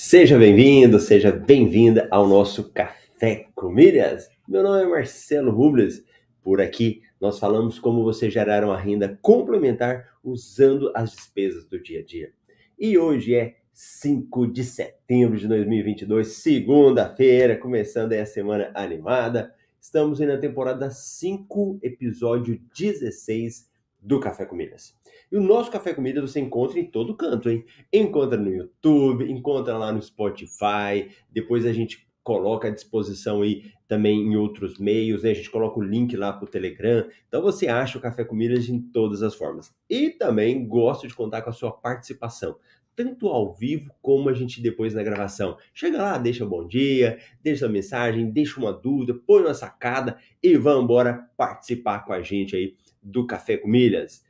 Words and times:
Seja 0.00 0.38
bem-vindo, 0.38 1.00
seja 1.00 1.32
bem-vinda 1.32 2.06
ao 2.08 2.24
nosso 2.28 2.70
Café 2.70 3.48
com 3.52 3.68
Milhas. 3.68 4.30
Meu 4.46 4.62
nome 4.62 4.84
é 4.84 4.86
Marcelo 4.86 5.50
Rubles. 5.50 6.04
Por 6.40 6.60
aqui 6.60 7.02
nós 7.20 7.40
falamos 7.40 7.80
como 7.80 8.04
você 8.04 8.30
gerar 8.30 8.62
uma 8.62 8.78
renda 8.78 9.18
complementar 9.20 10.08
usando 10.22 10.92
as 10.94 11.10
despesas 11.10 11.64
do 11.64 11.82
dia 11.82 11.98
a 11.98 12.04
dia. 12.04 12.32
E 12.78 12.96
hoje 12.96 13.34
é 13.34 13.56
5 13.72 14.46
de 14.46 14.62
setembro 14.62 15.36
de 15.36 15.48
2022, 15.48 16.28
segunda-feira, 16.28 17.56
começando 17.56 18.12
aí 18.12 18.20
a 18.20 18.26
semana 18.26 18.70
animada. 18.74 19.52
Estamos 19.80 20.20
aí 20.20 20.28
na 20.28 20.38
temporada 20.38 20.92
5, 20.92 21.80
episódio 21.82 22.60
16 22.72 23.68
do 24.00 24.20
Café 24.20 24.46
com 24.46 24.54
Milhas. 24.54 24.96
E 25.30 25.36
o 25.36 25.42
nosso 25.42 25.70
Café 25.70 25.92
Comida 25.92 26.20
você 26.20 26.40
encontra 26.40 26.78
em 26.78 26.84
todo 26.84 27.16
canto, 27.16 27.50
hein? 27.50 27.64
Encontra 27.92 28.38
no 28.38 28.50
YouTube, 28.50 29.30
encontra 29.30 29.76
lá 29.76 29.92
no 29.92 30.00
Spotify, 30.00 31.10
depois 31.30 31.66
a 31.66 31.72
gente 31.72 32.08
coloca 32.28 32.68
à 32.68 32.70
disposição 32.70 33.40
aí 33.40 33.72
também 33.88 34.20
em 34.20 34.36
outros 34.36 34.78
meios, 34.78 35.22
né? 35.22 35.30
A 35.30 35.34
gente 35.34 35.50
coloca 35.50 35.78
o 35.78 35.82
link 35.82 36.14
lá 36.14 36.30
para 36.30 36.44
o 36.44 36.50
Telegram. 36.50 37.08
Então 37.26 37.40
você 37.40 37.68
acha 37.68 37.96
o 37.96 38.00
Café 38.02 38.22
Comidas 38.22 38.68
em 38.68 38.78
todas 38.78 39.22
as 39.22 39.34
formas. 39.34 39.74
E 39.88 40.10
também 40.10 40.68
gosto 40.68 41.08
de 41.08 41.14
contar 41.14 41.40
com 41.40 41.48
a 41.48 41.54
sua 41.54 41.72
participação, 41.72 42.56
tanto 42.94 43.28
ao 43.28 43.54
vivo 43.54 43.90
como 44.02 44.28
a 44.28 44.34
gente 44.34 44.60
depois 44.60 44.92
na 44.92 45.02
gravação. 45.02 45.56
Chega 45.72 46.02
lá, 46.02 46.18
deixa 46.18 46.44
um 46.44 46.48
bom 46.48 46.66
dia, 46.66 47.18
deixa 47.42 47.64
uma 47.64 47.72
mensagem, 47.72 48.30
deixa 48.30 48.60
uma 48.60 48.74
dúvida, 48.74 49.14
põe 49.26 49.40
uma 49.40 49.54
sacada 49.54 50.18
e 50.42 50.54
vamos 50.58 50.84
embora 50.84 51.30
participar 51.34 52.00
com 52.04 52.12
a 52.12 52.20
gente 52.20 52.54
aí 52.54 52.76
do 53.02 53.26
Café 53.26 53.56
com 53.56 53.68
Milhas. 53.68 54.27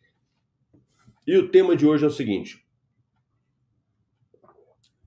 E 1.29 1.37
o 1.37 1.51
tema 1.51 1.77
de 1.77 1.87
hoje 1.87 2.05
é 2.05 2.07
o 2.07 2.11
seguinte: 2.11 2.67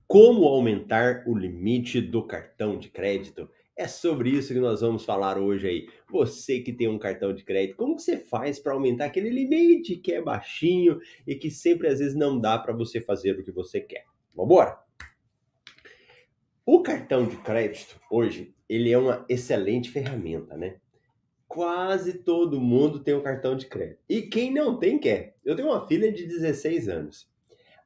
Como 0.06 0.44
aumentar 0.44 1.24
o 1.26 1.36
limite 1.36 2.00
do 2.00 2.24
cartão 2.24 2.78
de 2.78 2.88
crédito? 2.90 3.50
É 3.76 3.88
sobre 3.88 4.30
isso 4.30 4.54
que 4.54 4.60
nós 4.60 4.82
vamos 4.82 5.04
falar 5.04 5.36
hoje 5.36 5.66
aí. 5.66 5.88
Você 6.08 6.60
que 6.60 6.72
tem 6.72 6.86
um 6.86 6.96
cartão 6.96 7.34
de 7.34 7.42
crédito, 7.42 7.76
como 7.76 7.96
que 7.96 8.02
você 8.02 8.18
faz 8.18 8.60
para 8.60 8.72
aumentar 8.72 9.06
aquele 9.06 9.30
limite 9.30 9.96
que 9.96 10.12
é 10.12 10.22
baixinho 10.22 11.00
e 11.26 11.34
que 11.34 11.50
sempre 11.50 11.88
às 11.88 11.98
vezes 11.98 12.14
não 12.14 12.38
dá 12.38 12.56
para 12.56 12.72
você 12.72 13.00
fazer 13.00 13.32
o 13.32 13.42
que 13.42 13.50
você 13.50 13.80
quer? 13.80 14.04
Vamos 14.32 14.52
embora? 14.52 14.78
O 16.64 16.84
cartão 16.84 17.26
de 17.26 17.36
crédito 17.38 18.00
hoje, 18.08 18.54
ele 18.68 18.92
é 18.92 18.96
uma 18.96 19.26
excelente 19.28 19.90
ferramenta, 19.90 20.56
né? 20.56 20.76
Quase 21.52 22.14
todo 22.14 22.58
mundo 22.58 23.00
tem 23.00 23.14
um 23.14 23.20
cartão 23.20 23.54
de 23.54 23.66
crédito. 23.66 23.98
E 24.08 24.22
quem 24.22 24.50
não 24.50 24.78
tem, 24.78 24.98
quer. 24.98 25.36
Eu 25.44 25.54
tenho 25.54 25.68
uma 25.68 25.86
filha 25.86 26.10
de 26.10 26.26
16 26.26 26.88
anos. 26.88 27.30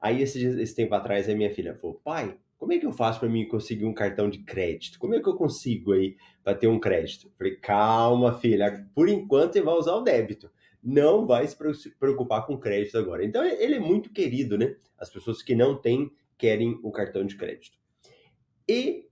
Aí, 0.01 0.23
esse, 0.23 0.41
esse 0.61 0.73
tempo 0.73 0.95
atrás, 0.95 1.29
a 1.29 1.35
minha 1.35 1.53
filha 1.53 1.75
falou: 1.75 2.01
pai, 2.05 2.39
como 2.57 2.73
é 2.73 2.79
que 2.79 2.87
eu 2.87 2.93
faço 2.93 3.19
para 3.19 3.29
mim 3.29 3.49
conseguir 3.49 3.85
um 3.85 3.93
cartão 3.93 4.31
de 4.31 4.39
crédito? 4.39 5.01
Como 5.01 5.17
é 5.17 5.21
que 5.21 5.29
eu 5.29 5.35
consigo 5.35 5.93
aí 5.93 6.17
para 6.45 6.55
ter 6.55 6.69
um 6.69 6.79
crédito? 6.79 7.29
falei: 7.37 7.57
calma, 7.57 8.39
filha, 8.39 8.87
por 8.95 9.09
enquanto 9.09 9.55
você 9.55 9.63
vai 9.63 9.75
usar 9.75 9.97
o 9.97 10.03
débito. 10.03 10.49
Não 10.81 11.27
vai 11.27 11.45
se 11.49 11.57
preocupar 11.99 12.47
com 12.47 12.57
crédito 12.57 12.97
agora. 12.97 13.25
Então, 13.25 13.45
ele 13.45 13.75
é 13.75 13.81
muito 13.81 14.13
querido, 14.13 14.57
né? 14.57 14.77
As 14.97 15.11
pessoas 15.11 15.43
que 15.43 15.57
não 15.57 15.77
têm 15.77 16.13
querem 16.39 16.79
o 16.85 16.93
cartão 16.93 17.27
de 17.27 17.37
crédito. 17.37 17.77
E 18.69 19.09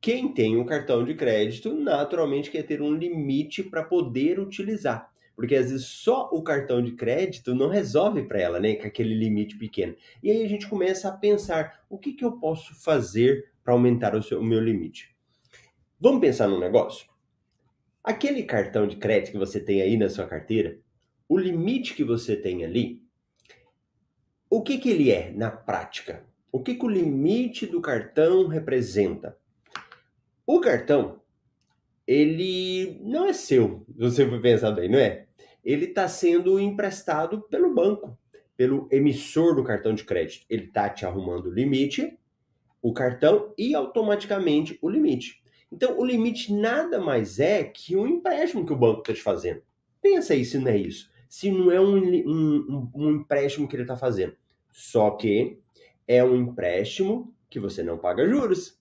quem 0.00 0.32
tem 0.32 0.56
um 0.56 0.64
cartão 0.64 1.04
de 1.04 1.14
crédito, 1.14 1.74
naturalmente 1.74 2.50
quer 2.50 2.62
ter 2.62 2.80
um 2.80 2.94
limite 2.94 3.62
para 3.62 3.82
poder 3.82 4.38
utilizar. 4.38 5.10
Porque 5.34 5.54
às 5.54 5.70
vezes 5.70 5.86
só 5.86 6.28
o 6.32 6.42
cartão 6.42 6.82
de 6.82 6.92
crédito 6.92 7.54
não 7.54 7.68
resolve 7.68 8.24
para 8.24 8.40
ela, 8.40 8.58
né? 8.58 8.74
Com 8.74 8.86
aquele 8.86 9.14
limite 9.14 9.56
pequeno. 9.56 9.94
E 10.22 10.30
aí 10.30 10.44
a 10.44 10.48
gente 10.48 10.68
começa 10.68 11.08
a 11.08 11.12
pensar: 11.12 11.84
o 11.88 11.96
que, 11.96 12.12
que 12.12 12.24
eu 12.24 12.32
posso 12.32 12.74
fazer 12.74 13.52
para 13.62 13.72
aumentar 13.72 14.16
o, 14.16 14.22
seu, 14.22 14.40
o 14.40 14.44
meu 14.44 14.60
limite? 14.60 15.14
Vamos 16.00 16.20
pensar 16.20 16.48
num 16.48 16.58
negócio? 16.58 17.08
Aquele 18.02 18.42
cartão 18.42 18.86
de 18.86 18.96
crédito 18.96 19.32
que 19.32 19.38
você 19.38 19.60
tem 19.60 19.80
aí 19.80 19.96
na 19.96 20.08
sua 20.08 20.26
carteira, 20.26 20.78
o 21.28 21.38
limite 21.38 21.94
que 21.94 22.02
você 22.02 22.34
tem 22.34 22.64
ali, 22.64 23.02
o 24.50 24.62
que, 24.62 24.78
que 24.78 24.88
ele 24.88 25.10
é 25.10 25.30
na 25.30 25.50
prática? 25.50 26.24
O 26.50 26.60
que, 26.62 26.74
que 26.74 26.84
o 26.84 26.88
limite 26.88 27.66
do 27.66 27.80
cartão 27.80 28.48
representa? 28.48 29.36
O 30.48 30.60
cartão, 30.60 31.20
ele 32.06 32.98
não 33.02 33.26
é 33.26 33.34
seu, 33.34 33.84
se 33.86 33.98
você 33.98 34.26
for 34.26 34.40
pensar 34.40 34.72
bem, 34.72 34.88
não 34.88 34.98
é? 34.98 35.26
Ele 35.62 35.84
está 35.84 36.08
sendo 36.08 36.58
emprestado 36.58 37.42
pelo 37.50 37.74
banco, 37.74 38.18
pelo 38.56 38.88
emissor 38.90 39.54
do 39.54 39.62
cartão 39.62 39.92
de 39.94 40.04
crédito. 40.04 40.46
Ele 40.48 40.64
está 40.64 40.88
te 40.88 41.04
arrumando 41.04 41.48
o 41.48 41.52
limite, 41.52 42.18
o 42.80 42.94
cartão 42.94 43.52
e 43.58 43.74
automaticamente 43.74 44.78
o 44.80 44.88
limite. 44.88 45.42
Então, 45.70 45.98
o 45.98 46.02
limite 46.02 46.50
nada 46.50 46.98
mais 46.98 47.38
é 47.38 47.62
que 47.62 47.94
um 47.94 48.06
empréstimo 48.06 48.64
que 48.64 48.72
o 48.72 48.78
banco 48.78 49.00
está 49.00 49.12
te 49.12 49.22
fazendo. 49.22 49.60
Pensa 50.00 50.32
aí 50.32 50.46
se 50.46 50.56
não 50.56 50.68
é 50.68 50.78
isso. 50.78 51.10
Se 51.28 51.50
não 51.50 51.70
é 51.70 51.78
um, 51.78 51.98
um, 51.98 52.90
um 52.94 53.10
empréstimo 53.10 53.68
que 53.68 53.76
ele 53.76 53.82
está 53.82 53.98
fazendo. 53.98 54.34
Só 54.72 55.10
que 55.10 55.58
é 56.06 56.24
um 56.24 56.34
empréstimo 56.34 57.34
que 57.50 57.60
você 57.60 57.82
não 57.82 57.98
paga 57.98 58.26
juros 58.26 58.78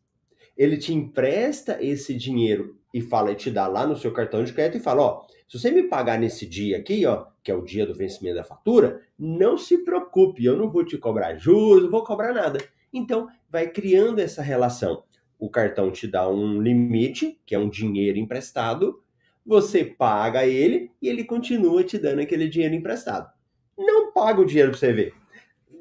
ele 0.58 0.78
te 0.78 0.94
empresta 0.94 1.78
esse 1.82 2.16
dinheiro 2.16 2.78
e 2.94 3.00
fala 3.00 3.32
e 3.32 3.36
te 3.36 3.52
dá 3.52 3.68
lá 3.68 3.86
no 3.86 3.96
seu 3.96 4.12
cartão 4.12 4.44
de 4.44 4.52
crédito 4.52 4.80
e 4.80 4.84
fala, 4.84 5.04
ó, 5.04 5.28
se 5.48 5.60
você 5.60 5.70
me 5.70 5.84
pagar 5.84 6.20
nesse 6.20 6.46
dia 6.46 6.78
aqui, 6.78 7.06
ó, 7.06 7.28
que 7.44 7.52
é 7.52 7.56
o 7.56 7.64
dia 7.64 7.86
do 7.86 7.94
vencimento 7.94 8.36
da 8.36 8.44
fatura, 8.44 9.02
não 9.18 9.58
se 9.58 9.78
preocupe, 9.78 10.44
eu 10.44 10.58
não 10.58 10.70
vou 10.70 10.84
te 10.84 10.98
cobrar 10.98 11.36
juros, 11.38 11.84
não 11.84 11.92
vou 11.92 12.04
cobrar 12.04 12.34
nada. 12.34 12.60
Então, 12.92 13.28
vai 13.50 13.70
criando 13.70 14.20
essa 14.20 14.42
relação. 14.42 15.04
O 15.40 15.50
cartão 15.50 15.92
te 15.92 16.08
dá 16.08 16.28
um 16.28 16.62
limite, 16.62 17.40
que 17.46 17.54
é 17.54 17.60
um 17.60 17.70
dinheiro 17.70 18.18
emprestado, 18.18 19.02
você 19.46 19.86
paga 19.86 20.46
ele 20.46 20.92
e 21.02 21.08
ele 21.08 21.24
continua 21.24 21.84
te 21.84 21.98
dando 21.98 22.20
aquele 22.20 22.50
dinheiro 22.50 22.76
emprestado. 22.76 23.32
Não 23.78 24.12
paga 24.12 24.42
o 24.42 24.46
dinheiro 24.46 24.72
para 24.72 24.80
você 24.80 24.92
ver 24.92 25.14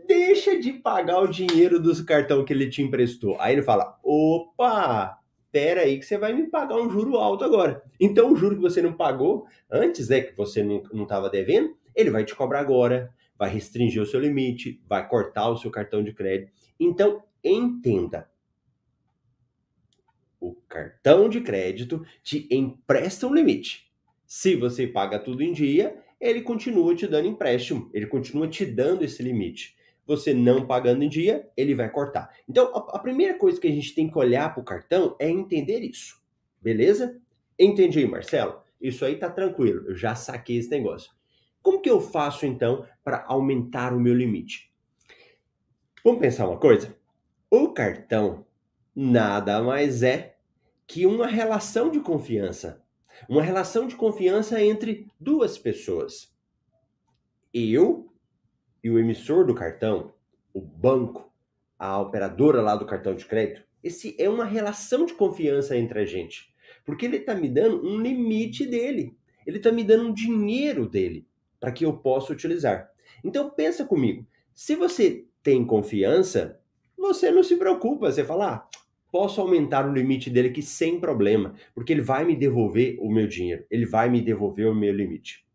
deixa 0.07 0.59
de 0.59 0.73
pagar 0.73 1.21
o 1.21 1.29
dinheiro 1.29 1.81
dos 1.81 2.01
cartão 2.01 2.45
que 2.45 2.53
ele 2.53 2.69
te 2.69 2.83
emprestou. 2.83 3.37
Aí 3.41 3.55
ele 3.55 3.63
fala: 3.63 3.99
opa, 4.03 5.19
pera 5.51 5.83
aí 5.83 5.99
que 5.99 6.05
você 6.05 6.19
vai 6.19 6.33
me 6.33 6.49
pagar 6.49 6.77
um 6.77 6.91
juro 6.91 7.17
alto 7.17 7.45
agora. 7.45 7.83
Então 8.01 8.33
o 8.33 8.37
juro 8.37 8.57
que 8.57 8.63
você 8.63 8.83
não 8.83 8.93
pagou 8.93 9.47
antes, 9.71 10.11
é 10.11 10.21
que 10.21 10.37
você 10.37 10.63
não 10.63 11.03
estava 11.03 11.31
devendo, 11.31 11.77
ele 11.95 12.11
vai 12.11 12.25
te 12.25 12.35
cobrar 12.35 12.61
agora, 12.61 13.13
vai 13.39 13.51
restringir 13.51 14.03
o 14.03 14.07
seu 14.07 14.21
limite, 14.21 14.83
vai 14.89 15.09
cortar 15.09 15.49
o 15.49 15.57
seu 15.57 15.71
cartão 15.71 16.03
de 16.03 16.13
crédito. 16.13 16.53
Então 16.79 17.23
entenda. 17.43 18.29
O 20.39 20.55
cartão 20.69 21.29
de 21.29 21.41
crédito 21.41 22.05
te 22.23 22.47
empresta 22.51 23.27
um 23.27 23.35
limite. 23.35 23.91
Se 24.27 24.55
você 24.55 24.87
paga 24.87 25.19
tudo 25.19 25.43
em 25.43 25.53
dia, 25.53 25.97
ele 26.21 26.43
continua 26.43 26.95
te 26.95 27.07
dando 27.07 27.29
empréstimo, 27.29 27.91
ele 27.93 28.07
continua 28.07 28.49
te 28.49 28.67
dando 28.67 29.05
esse 29.05 29.23
limite 29.23 29.76
você 30.07 30.33
não 30.33 30.67
pagando 30.67 31.03
em 31.03 31.09
dia, 31.09 31.51
ele 31.57 31.75
vai 31.75 31.91
cortar. 31.91 32.31
Então, 32.49 32.73
a, 32.75 32.97
a 32.97 32.99
primeira 32.99 33.37
coisa 33.37 33.61
que 33.61 33.67
a 33.67 33.73
gente 33.73 33.95
tem 33.95 34.09
que 34.09 34.19
olhar 34.19 34.55
para 34.55 34.61
o 34.61 34.65
cartão 34.65 35.17
é 35.19 35.29
entender 35.29 35.81
isso. 35.81 36.23
Beleza? 36.63 37.21
Entendi, 37.59 38.07
Marcelo. 38.07 38.61
Isso 38.81 39.05
aí 39.05 39.17
tá 39.17 39.31
tranquilo. 39.31 39.89
Eu 39.89 39.97
já 39.97 40.15
saquei 40.15 40.59
esse 40.59 40.71
negócio. 40.71 41.11
Como 41.63 41.81
que 41.81 41.91
eu 41.91 42.01
faço 42.01 42.47
então 42.47 42.87
para 43.03 43.25
aumentar 43.27 43.93
o 43.93 44.01
meu 44.01 44.15
limite? 44.15 44.73
Vamos 46.05 46.21
pensar 46.21 46.47
uma 46.47 46.59
coisa? 46.59 46.97
O 47.51 47.73
cartão 47.73 48.47
nada 48.95 49.61
mais 49.63 50.03
é 50.03 50.37
que 50.87 51.05
uma 51.05 51.27
relação 51.27 51.91
de 51.91 51.99
confiança. 51.99 52.85
Uma 53.29 53.43
relação 53.43 53.87
de 53.87 53.97
confiança 53.97 54.63
entre 54.63 55.11
duas 55.19 55.59
pessoas. 55.59 56.33
Eu 57.53 58.06
e 58.87 58.91
o 58.91 59.01
emissor 59.01 59.45
do 59.45 59.53
cartão, 59.53 60.13
o 60.55 60.61
banco, 60.61 61.29
a 61.77 62.01
operadora 62.01 62.63
lá 62.63 62.77
do 62.77 62.87
cartão 62.87 63.17
de 63.17 63.27
crédito, 63.27 63.65
esse 63.83 64.15
é 64.17 64.29
uma 64.29 64.45
relação 64.45 65.05
de 65.05 65.13
confiança 65.13 65.77
entre 65.77 65.99
a 65.99 66.05
gente. 66.05 66.55
Porque 66.85 67.05
ele 67.05 67.17
está 67.17 67.35
me 67.35 67.49
dando 67.49 67.85
um 67.85 68.01
limite 68.01 68.65
dele. 68.65 69.17
Ele 69.45 69.57
está 69.57 69.73
me 69.73 69.83
dando 69.83 70.09
um 70.09 70.15
dinheiro 70.15 70.89
dele 70.89 71.27
para 71.59 71.73
que 71.73 71.85
eu 71.85 71.95
possa 71.95 72.33
utilizar. 72.33 72.89
Então 73.25 73.51
pensa 73.51 73.85
comigo. 73.85 74.25
Se 74.55 74.77
você 74.77 75.25
tem 75.43 75.67
confiança, 75.67 76.61
você 76.97 77.33
não 77.33 77.43
se 77.43 77.57
preocupa. 77.57 78.13
Você 78.13 78.23
fala, 78.23 78.55
ah, 78.55 78.69
posso 79.11 79.41
aumentar 79.41 79.85
o 79.85 79.93
limite 79.93 80.31
dele 80.31 80.51
aqui 80.51 80.63
sem 80.63 81.01
problema, 81.01 81.57
porque 81.75 81.93
ele 81.93 82.03
vai 82.03 82.25
me 82.25 82.37
devolver 82.37 82.99
o 83.01 83.11
meu 83.11 83.27
dinheiro, 83.27 83.67
ele 83.69 83.85
vai 83.85 84.09
me 84.09 84.21
devolver 84.21 84.69
o 84.69 84.75
meu 84.75 84.95
limite 84.95 85.46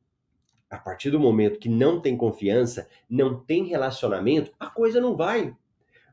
a 0.72 0.78
partir 0.78 1.12
do 1.12 1.20
momento 1.20 1.60
que 1.60 1.70
não 1.70 2.00
tem 2.00 2.18
confiança, 2.18 2.88
não 3.10 3.40
tem 3.40 3.66
relacionamento, 3.66 4.52
a 4.60 4.68
coisa 4.68 5.00
não 5.00 5.16
vai. 5.16 5.56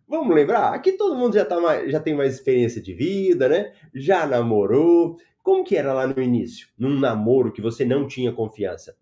Vamos 0.06 0.34
lembrar? 0.34 0.74
Aqui 0.74 0.92
todo 0.92 1.16
mundo 1.16 1.34
já, 1.34 1.44
tá 1.44 1.60
mais, 1.60 1.90
já 1.90 2.00
tem 2.00 2.14
mais 2.14 2.34
experiência 2.34 2.82
de 2.82 2.92
vida, 2.92 3.48
né? 3.48 3.72
Já 3.94 4.26
namorou. 4.26 5.16
Como 5.42 5.64
que 5.64 5.76
era 5.76 5.92
lá 5.92 6.06
no 6.06 6.20
início? 6.20 6.68
Num 6.78 6.98
namoro 6.98 7.52
que 7.52 7.62
você 7.62 7.84
não 7.84 8.06
tinha 8.06 8.32
confiança. 8.32 8.96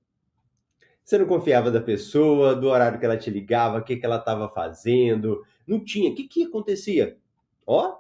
Você 1.03 1.17
não 1.19 1.27
confiava 1.27 1.71
da 1.71 1.81
pessoa, 1.81 2.55
do 2.55 2.69
horário 2.69 2.99
que 2.99 3.05
ela 3.07 3.17
te 3.17 3.31
ligava, 3.31 3.79
o 3.79 3.85
que, 3.85 3.97
que 3.97 4.05
ela 4.05 4.17
estava 4.19 4.49
fazendo. 4.49 5.43
Não 5.67 5.83
tinha. 5.83 6.11
O 6.11 6.15
que, 6.15 6.25
que 6.25 6.45
acontecia? 6.45 7.17
ó, 7.67 7.97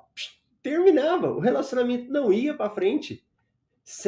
terminava. 0.62 1.30
O 1.30 1.40
relacionamento 1.40 2.10
não 2.10 2.32
ia 2.32 2.54
para 2.54 2.70
frente. 2.70 3.26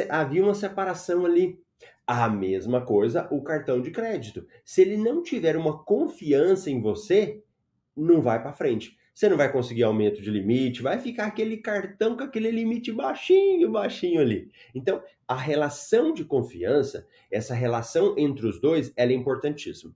Havia 0.08 0.42
uma 0.42 0.54
separação 0.54 1.26
ali. 1.26 1.60
A 2.06 2.28
mesma 2.28 2.80
coisa 2.80 3.28
o 3.30 3.42
cartão 3.42 3.80
de 3.80 3.90
crédito. 3.90 4.46
Se 4.64 4.80
ele 4.82 4.96
não 4.96 5.22
tiver 5.22 5.56
uma 5.56 5.84
confiança 5.84 6.70
em 6.70 6.80
você, 6.80 7.42
não 7.96 8.22
vai 8.22 8.40
para 8.40 8.52
frente. 8.52 8.96
Você 9.14 9.28
não 9.28 9.36
vai 9.36 9.50
conseguir 9.50 9.82
aumento 9.82 10.22
de 10.22 10.30
limite, 10.30 10.80
vai 10.80 10.98
ficar 10.98 11.26
aquele 11.26 11.56
cartão 11.56 12.16
com 12.16 12.22
aquele 12.22 12.52
limite 12.52 12.92
baixinho, 12.92 13.72
baixinho 13.72 14.20
ali. 14.20 14.48
Então, 14.72 15.02
a 15.26 15.34
relação 15.34 16.14
de 16.14 16.24
confiança, 16.24 17.04
essa 17.28 17.52
relação 17.52 18.14
entre 18.16 18.46
os 18.46 18.60
dois, 18.60 18.92
ela 18.96 19.10
é 19.10 19.14
importantíssima. 19.16 19.92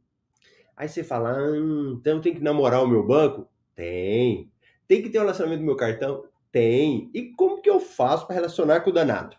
Aí 0.77 0.89
você 0.89 1.05
fala, 1.05 1.37
ah, 1.37 1.57
então 1.95 2.21
tem 2.21 2.35
que 2.35 2.43
namorar 2.43 2.83
o 2.83 2.89
meu 2.89 3.07
banco? 3.07 3.49
Tem. 3.77 4.51
Tem 4.89 5.01
que 5.01 5.09
ter 5.09 5.19
um 5.19 5.23
relacionamento 5.23 5.61
com 5.61 5.65
o 5.65 5.67
meu 5.69 5.77
cartão? 5.77 6.25
Tem. 6.51 7.09
E 7.15 7.31
como 7.35 7.63
que 7.63 7.71
eu 7.71 7.79
faço 7.79 8.27
para 8.27 8.35
relacionar 8.35 8.81
com 8.81 8.91
o 8.91 8.93
danado? 8.93 9.37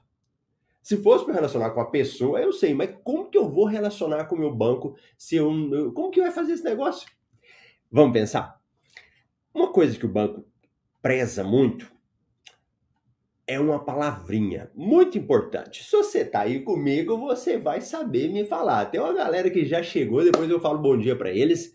Se 0.84 0.98
fosse 0.98 1.24
para 1.24 1.36
relacionar 1.36 1.72
com 1.72 1.80
a 1.80 1.90
pessoa, 1.90 2.42
eu 2.42 2.52
sei, 2.52 2.74
mas 2.74 2.94
como 3.06 3.30
que 3.30 3.38
eu 3.38 3.50
vou 3.50 3.64
relacionar 3.64 4.26
com 4.26 4.36
o 4.36 4.40
meu 4.40 4.54
banco 4.54 4.98
se 5.18 5.38
eu. 5.38 5.50
Como 5.94 6.12
que 6.12 6.20
vai 6.22 6.30
fazer 6.30 6.52
esse 6.52 6.64
negócio? 6.64 7.10
Vamos 7.90 8.12
pensar. 8.12 8.62
Uma 9.54 9.72
coisa 9.72 9.98
que 9.98 10.06
o 10.06 10.12
banco 10.12 10.46
preza 11.02 11.42
muito 11.42 11.90
é 13.48 13.58
uma 13.58 13.80
palavrinha 13.80 14.72
muito 14.76 15.18
importante. 15.18 15.86
Se 15.86 15.92
você 15.92 16.26
tá 16.26 16.42
aí 16.42 16.62
comigo, 16.62 17.18
você 17.18 17.58
vai 17.58 17.80
saber 17.80 18.30
me 18.30 18.46
falar. 18.46 18.86
Tem 18.88 19.00
uma 19.00 19.14
galera 19.14 19.50
que 19.50 19.66
já 19.66 19.82
chegou, 19.82 20.22
depois 20.22 20.50
eu 20.50 20.60
falo 20.60 20.80
bom 20.80 20.98
dia 20.98 21.16
para 21.16 21.32
eles. 21.32 21.74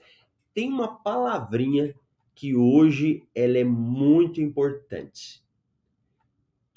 Tem 0.52 0.69
uma 0.69 1.02
palavrinha 1.02 1.94
que 2.34 2.54
hoje 2.54 3.26
ela 3.34 3.56
é 3.56 3.64
muito 3.64 4.38
importante. 4.40 5.43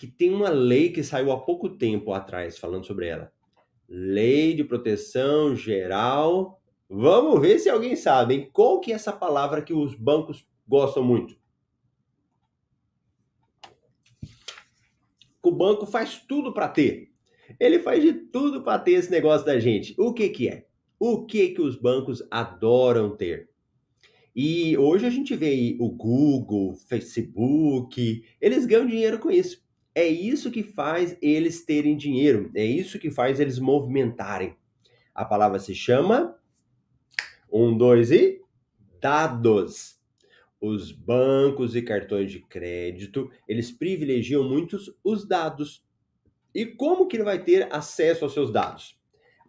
Que 0.01 0.07
tem 0.07 0.33
uma 0.33 0.49
lei 0.49 0.91
que 0.91 1.03
saiu 1.03 1.31
há 1.31 1.39
pouco 1.39 1.69
tempo 1.69 2.11
atrás 2.11 2.57
falando 2.57 2.87
sobre 2.87 3.05
ela. 3.05 3.31
Lei 3.87 4.51
de 4.55 4.63
Proteção 4.63 5.55
Geral. 5.55 6.59
Vamos 6.89 7.39
ver 7.39 7.59
se 7.59 7.69
alguém 7.69 7.95
sabe, 7.95 8.33
hein? 8.33 8.49
Qual 8.51 8.79
que 8.79 8.91
é 8.91 8.95
essa 8.95 9.13
palavra 9.13 9.61
que 9.61 9.75
os 9.75 9.93
bancos 9.93 10.43
gostam 10.67 11.03
muito? 11.03 11.37
O 15.43 15.51
banco 15.51 15.85
faz 15.85 16.17
tudo 16.27 16.51
para 16.51 16.67
ter. 16.67 17.11
Ele 17.59 17.77
faz 17.77 18.01
de 18.01 18.11
tudo 18.11 18.63
para 18.63 18.79
ter 18.79 18.93
esse 18.93 19.11
negócio 19.11 19.45
da 19.45 19.59
gente. 19.59 19.93
O 19.99 20.15
que 20.15 20.29
que 20.29 20.49
é? 20.49 20.65
O 20.99 21.27
que 21.27 21.49
que 21.49 21.61
os 21.61 21.75
bancos 21.75 22.23
adoram 22.31 23.15
ter? 23.15 23.51
E 24.35 24.75
hoje 24.79 25.05
a 25.05 25.11
gente 25.11 25.35
vê 25.35 25.77
o 25.79 25.91
Google, 25.91 26.73
Facebook, 26.73 28.23
eles 28.41 28.65
ganham 28.65 28.87
dinheiro 28.87 29.19
com 29.19 29.29
isso. 29.29 29.61
É 29.93 30.07
isso 30.07 30.51
que 30.51 30.63
faz 30.63 31.17
eles 31.21 31.65
terem 31.65 31.97
dinheiro, 31.97 32.49
é 32.55 32.63
isso 32.63 32.97
que 32.97 33.11
faz 33.11 33.39
eles 33.39 33.59
movimentarem. 33.59 34.55
A 35.13 35.25
palavra 35.25 35.59
se 35.59 35.75
chama 35.75 36.35
um, 37.51 37.77
dois 37.77 38.11
e 38.11 38.41
dados 39.01 40.01
os 40.61 40.91
bancos 40.91 41.75
e 41.75 41.81
cartões 41.81 42.31
de 42.31 42.39
crédito, 42.39 43.31
eles 43.47 43.71
privilegiam 43.71 44.47
muitos 44.47 44.95
os 45.03 45.27
dados. 45.27 45.83
E 46.53 46.67
como 46.67 47.07
que 47.07 47.17
ele 47.17 47.23
vai 47.23 47.43
ter 47.43 47.67
acesso 47.73 48.23
aos 48.23 48.33
seus 48.33 48.51
dados? 48.51 48.99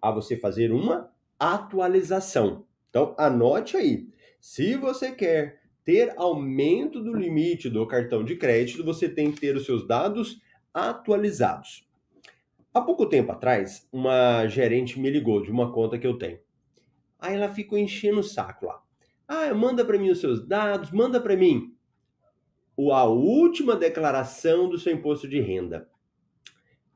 A 0.01 0.11
você 0.11 0.37
fazer 0.39 0.73
uma 0.73 1.13
atualização. 1.39 2.65
Então, 2.89 3.15
anote 3.19 3.77
aí. 3.77 4.09
Se 4.41 4.75
você 4.77 5.13
quer 5.13 5.61
ter 5.85 6.13
aumento 6.17 7.03
do 7.03 7.15
limite 7.15 7.69
do 7.69 7.87
cartão 7.87 8.25
de 8.25 8.37
crédito, 8.37 8.85
você 8.85 9.09
tem 9.09 9.33
que 9.33 9.41
ter 9.41 9.57
os 9.57 9.65
seus 9.65 9.87
dados 9.87 10.41
atualizados. 10.73 11.87
Há 12.73 12.81
pouco 12.81 13.07
tempo 13.07 13.33
atrás, 13.33 13.87
uma 13.93 14.47
gerente 14.47 14.99
me 14.99 15.11
ligou 15.11 15.43
de 15.43 15.51
uma 15.51 15.73
conta 15.73 15.99
que 15.99 16.07
eu 16.07 16.17
tenho. 16.17 16.39
Aí 17.19 17.35
ela 17.35 17.49
ficou 17.49 17.79
enchendo 17.79 18.21
o 18.21 18.25
saco 18.25 18.67
lá. 18.67 18.83
Ah, 19.29 19.53
manda 19.55 19.85
para 19.85 19.99
mim 19.99 20.11
os 20.11 20.21
seus 20.21 20.47
dados, 20.47 20.91
manda 20.91 21.21
para 21.21 21.37
mim 21.37 21.75
a 22.91 23.05
última 23.05 23.77
declaração 23.77 24.69
do 24.69 24.79
seu 24.79 24.93
imposto 24.93 25.29
de 25.29 25.41
renda. 25.41 25.89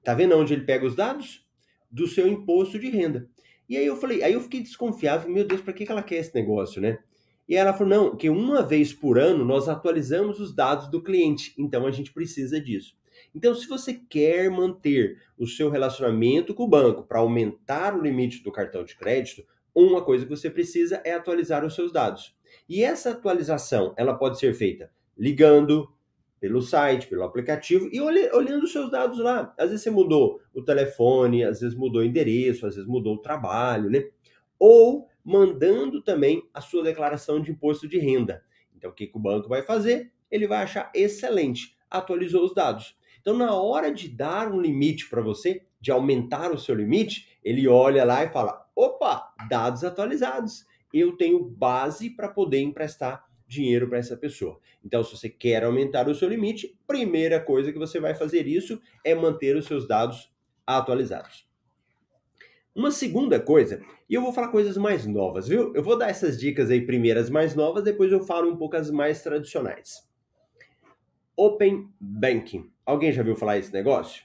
Tá 0.03 0.15
vendo 0.15 0.37
onde 0.37 0.55
ele 0.55 0.65
pega 0.65 0.87
os 0.87 0.95
dados? 0.95 1.47
Do 1.91 2.07
seu 2.07 2.27
imposto 2.27 2.79
de 2.79 2.89
renda. 2.89 3.29
E 3.69 3.77
aí 3.77 3.87
eu 3.87 3.97
falei, 3.97 4.23
aí 4.23 4.33
eu 4.33 4.41
fiquei 4.41 4.63
desconfiado, 4.63 5.29
meu 5.29 5.45
Deus, 5.45 5.61
para 5.61 5.73
que 5.73 5.91
ela 5.91 6.03
quer 6.03 6.17
esse 6.17 6.35
negócio, 6.35 6.81
né? 6.81 6.99
E 7.49 7.55
ela 7.55 7.73
falou, 7.73 7.89
não, 7.89 8.17
que 8.17 8.29
uma 8.29 8.63
vez 8.63 8.93
por 8.93 9.19
ano 9.19 9.45
nós 9.45 9.69
atualizamos 9.69 10.41
os 10.41 10.55
dados 10.55 10.89
do 10.89 11.03
cliente, 11.03 11.55
então 11.57 11.87
a 11.87 11.91
gente 11.91 12.13
precisa 12.13 12.61
disso. 12.61 12.97
Então, 13.35 13.55
se 13.55 13.67
você 13.69 13.95
quer 13.95 14.51
manter 14.51 15.19
o 15.39 15.47
seu 15.47 15.71
relacionamento 15.71 16.55
com 16.55 16.65
o 16.65 16.69
banco 16.69 17.03
para 17.03 17.21
aumentar 17.21 17.97
o 17.97 18.03
limite 18.03 18.43
do 18.43 18.53
cartão 18.53 18.85
de 18.85 18.97
crédito, 18.97 19.45
uma 19.75 20.03
coisa 20.03 20.25
que 20.25 20.31
você 20.31 20.51
precisa 20.51 21.01
é 21.05 21.13
atualizar 21.13 21.65
os 21.65 21.75
seus 21.75 21.93
dados. 21.93 22.35
E 22.69 22.83
essa 22.83 23.11
atualização, 23.11 23.95
ela 23.97 24.15
pode 24.15 24.39
ser 24.39 24.55
feita 24.55 24.91
ligando 25.17 25.89
pelo 26.41 26.61
site, 26.61 27.07
pelo 27.07 27.25
aplicativo 27.25 27.89
e 27.93 28.01
olhando 28.01 28.65
os 28.65 28.73
seus 28.73 28.91
dados 28.91 29.19
lá. 29.19 29.55
Às 29.59 29.71
vezes 29.71 29.83
você 29.83 29.91
mudou 29.91 30.41
o 30.55 30.63
telefone, 30.63 31.45
às 31.45 31.61
vezes 31.61 31.77
mudou 31.77 32.03
o 32.03 32.05
endereço, 32.05 32.67
às 32.67 32.75
vezes 32.75 32.89
mudou 32.89 33.15
o 33.15 33.23
trabalho, 33.23 33.91
né? 33.91 34.09
Ou 34.59 35.09
mandando 35.27 36.01
também 36.01 36.49
a 36.55 36.61
sua 36.61 36.85
declaração 36.85 37.43
de 37.43 37.51
imposto 37.51 37.89
de 37.89 37.99
renda. 37.99 38.45
Então, 38.77 38.91
o 38.91 38.95
que, 38.95 39.09
que 39.09 39.17
o 39.17 39.21
banco 39.21 39.49
vai 39.49 39.61
fazer? 39.61 40.13
Ele 40.31 40.47
vai 40.47 40.63
achar 40.63 40.89
excelente, 40.95 41.77
atualizou 41.91 42.45
os 42.45 42.55
dados. 42.55 42.97
Então, 43.21 43.37
na 43.37 43.53
hora 43.53 43.93
de 43.93 44.09
dar 44.09 44.53
um 44.53 44.61
limite 44.61 45.11
para 45.11 45.21
você, 45.21 45.63
de 45.81 45.91
aumentar 45.91 46.53
o 46.53 46.59
seu 46.59 46.77
limite, 46.77 47.37
ele 47.43 47.67
olha 47.67 48.05
lá 48.05 48.23
e 48.23 48.29
fala: 48.29 48.71
opa, 48.77 49.35
dados 49.49 49.83
atualizados. 49.83 50.65
Eu 50.95 51.17
tenho 51.17 51.43
base 51.43 52.11
para 52.11 52.29
poder 52.29 52.61
emprestar 52.61 53.27
dinheiro 53.49 53.89
para 53.89 53.99
essa 53.99 54.17
pessoa. 54.17 54.61
Então, 54.85 55.03
se 55.03 55.17
você 55.17 55.29
quer 55.29 55.65
aumentar 55.65 56.09
o 56.09 56.15
seu 56.15 56.29
limite, 56.29 56.79
primeira 56.87 57.41
coisa 57.41 57.73
que 57.73 57.79
você 57.79 57.99
vai 57.99 58.15
fazer 58.15 58.47
isso 58.47 58.81
é 59.05 59.13
manter 59.13 59.57
os 59.57 59.67
seus 59.67 59.89
dados 59.89 60.33
atualizados. 60.65 61.46
Uma 62.77 62.91
segunda 62.91 63.41
coisa, 63.41 63.81
e 64.07 64.13
eu 64.13 64.21
vou 64.21 64.35
falar 64.35 64.49
coisas 64.49 64.77
mais 64.77 65.07
novas, 65.07 65.49
viu? 65.49 65.75
Eu 65.75 65.83
vou 65.83 65.97
dar 65.97 66.11
essas 66.11 66.39
dicas 66.39 66.71
aí 66.71 66.85
primeiras 66.85 67.31
mais 67.31 67.55
novas, 67.55 67.83
depois 67.83 68.13
eu 68.13 68.21
falo 68.21 68.53
um 68.53 68.57
pouco 68.59 68.77
as 68.77 68.91
mais 68.91 69.23
tradicionais. 69.23 70.07
Open 71.35 71.89
Banking. 71.99 72.71
Alguém 72.85 73.13
já 73.13 73.23
viu 73.23 73.35
falar 73.35 73.57
esse 73.57 73.73
negócio? 73.73 74.25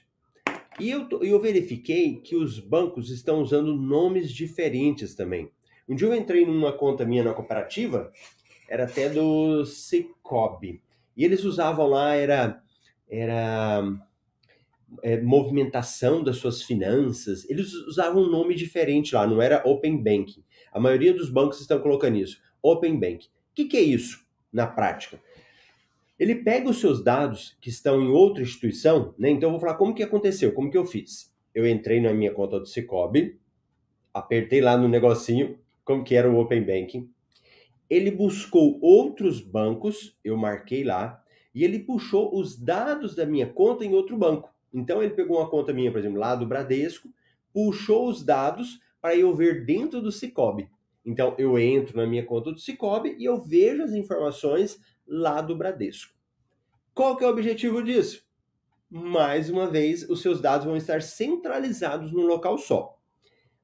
E 0.78 0.90
eu, 0.90 1.08
eu 1.22 1.40
verifiquei 1.40 2.16
que 2.16 2.36
os 2.36 2.60
bancos 2.60 3.08
estão 3.08 3.40
usando 3.40 3.74
nomes 3.74 4.30
diferentes 4.30 5.14
também. 5.14 5.50
Um 5.88 5.94
dia 5.94 6.08
eu 6.08 6.14
entrei 6.14 6.44
numa 6.44 6.74
conta 6.74 7.06
minha 7.06 7.24
na 7.24 7.32
cooperativa, 7.32 8.12
era 8.68 8.84
até 8.84 9.08
do 9.08 9.64
Cicobi, 9.64 10.82
e 11.16 11.24
eles 11.24 11.42
usavam 11.44 11.86
lá, 11.86 12.14
era, 12.14 12.62
era 13.08 13.82
é, 15.02 15.20
movimentação 15.20 16.22
das 16.22 16.36
suas 16.36 16.62
finanças, 16.62 17.48
eles 17.48 17.72
usavam 17.72 18.24
um 18.24 18.30
nome 18.30 18.54
diferente 18.54 19.14
lá, 19.14 19.26
não 19.26 19.40
era 19.40 19.62
Open 19.66 19.96
Banking. 19.96 20.42
A 20.72 20.80
maioria 20.80 21.12
dos 21.12 21.30
bancos 21.30 21.60
estão 21.60 21.80
colocando 21.80 22.16
isso, 22.16 22.40
Open 22.62 22.98
Bank. 22.98 23.26
O 23.26 23.54
que, 23.54 23.66
que 23.66 23.76
é 23.76 23.82
isso 23.82 24.24
na 24.52 24.66
prática? 24.66 25.20
ele 26.22 26.36
pega 26.36 26.70
os 26.70 26.78
seus 26.78 27.02
dados 27.02 27.56
que 27.60 27.68
estão 27.68 28.00
em 28.00 28.06
outra 28.06 28.44
instituição, 28.44 29.12
né? 29.18 29.28
Então 29.28 29.48
eu 29.48 29.50
vou 29.50 29.60
falar 29.60 29.74
como 29.74 29.92
que 29.92 30.04
aconteceu, 30.04 30.52
como 30.52 30.70
que 30.70 30.78
eu 30.78 30.86
fiz. 30.86 31.34
Eu 31.52 31.66
entrei 31.66 32.00
na 32.00 32.14
minha 32.14 32.32
conta 32.32 32.60
do 32.60 32.66
Cicobi, 32.66 33.40
apertei 34.14 34.60
lá 34.60 34.76
no 34.76 34.86
negocinho, 34.86 35.58
como 35.84 36.04
que 36.04 36.14
era 36.14 36.30
o 36.30 36.38
Open 36.38 36.62
Banking. 36.62 37.10
Ele 37.90 38.08
buscou 38.08 38.78
outros 38.80 39.40
bancos, 39.40 40.16
eu 40.24 40.36
marquei 40.36 40.84
lá, 40.84 41.20
e 41.52 41.64
ele 41.64 41.80
puxou 41.80 42.38
os 42.38 42.56
dados 42.56 43.16
da 43.16 43.26
minha 43.26 43.48
conta 43.48 43.84
em 43.84 43.92
outro 43.92 44.16
banco. 44.16 44.51
Então 44.72 45.02
ele 45.02 45.14
pegou 45.14 45.38
uma 45.38 45.48
conta 45.48 45.72
minha, 45.72 45.90
por 45.90 45.98
exemplo, 45.98 46.18
lá 46.18 46.34
do 46.34 46.46
Bradesco, 46.46 47.08
puxou 47.52 48.08
os 48.08 48.24
dados 48.24 48.80
para 49.00 49.16
eu 49.16 49.34
ver 49.34 49.64
dentro 49.64 50.00
do 50.00 50.12
Cicobi. 50.12 50.70
Então 51.04 51.34
eu 51.36 51.58
entro 51.58 51.96
na 51.96 52.06
minha 52.06 52.24
conta 52.24 52.52
do 52.52 52.60
Cicobi 52.60 53.16
e 53.18 53.24
eu 53.24 53.40
vejo 53.40 53.82
as 53.82 53.92
informações 53.92 54.80
lá 55.06 55.40
do 55.40 55.56
Bradesco. 55.56 56.14
Qual 56.94 57.16
que 57.16 57.24
é 57.24 57.26
o 57.26 57.30
objetivo 57.30 57.82
disso? 57.82 58.24
Mais 58.90 59.48
uma 59.48 59.66
vez, 59.66 60.08
os 60.08 60.20
seus 60.20 60.40
dados 60.40 60.66
vão 60.66 60.76
estar 60.76 61.00
centralizados 61.00 62.12
num 62.12 62.26
local 62.26 62.58
só. 62.58 62.98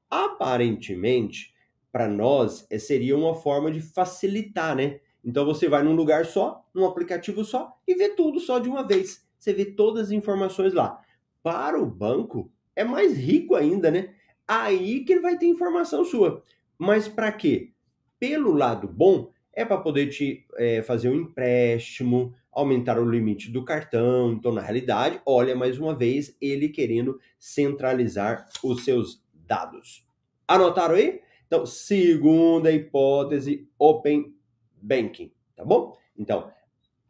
Aparentemente, 0.09 1.53
para 1.91 2.07
nós, 2.07 2.65
é, 2.69 2.79
seria 2.79 3.15
uma 3.15 3.35
forma 3.35 3.71
de 3.71 3.79
facilitar, 3.79 4.75
né? 4.75 4.99
Então 5.23 5.45
você 5.45 5.69
vai 5.69 5.83
num 5.83 5.95
lugar 5.95 6.25
só, 6.25 6.65
num 6.73 6.85
aplicativo 6.85 7.43
só 7.43 7.77
e 7.87 7.93
vê 7.93 8.09
tudo 8.09 8.39
só 8.39 8.57
de 8.57 8.67
uma 8.67 8.87
vez. 8.87 9.27
Você 9.39 9.53
vê 9.53 9.65
todas 9.65 10.07
as 10.07 10.11
informações 10.11 10.73
lá. 10.73 11.01
Para 11.41 11.81
o 11.81 11.85
banco, 11.85 12.51
é 12.75 12.83
mais 12.83 13.17
rico 13.17 13.55
ainda, 13.55 13.89
né? 13.89 14.13
Aí 14.47 15.03
que 15.05 15.13
ele 15.13 15.21
vai 15.21 15.37
ter 15.37 15.45
informação 15.45 16.03
sua. 16.03 16.43
Mas 16.77 17.07
para 17.07 17.31
quê? 17.31 17.71
Pelo 18.19 18.51
lado 18.51 18.87
bom, 18.87 19.31
é 19.53 19.63
para 19.63 19.77
poder 19.77 20.07
te 20.07 20.45
é, 20.57 20.81
fazer 20.81 21.09
um 21.09 21.15
empréstimo, 21.15 22.33
aumentar 22.51 22.99
o 22.99 23.09
limite 23.09 23.51
do 23.51 23.63
cartão. 23.63 24.33
Então, 24.33 24.51
na 24.51 24.61
realidade, 24.61 25.21
olha 25.25 25.55
mais 25.55 25.79
uma 25.79 25.95
vez 25.95 26.35
ele 26.41 26.69
querendo 26.69 27.19
centralizar 27.37 28.47
os 28.63 28.83
seus 28.83 29.23
dados. 29.33 30.05
Anotaram 30.47 30.95
aí? 30.95 31.21
Então, 31.47 31.65
segunda 31.65 32.71
hipótese, 32.71 33.67
Open 33.77 34.33
Banking, 34.81 35.31
tá 35.55 35.65
bom? 35.65 35.97
Então, 36.17 36.51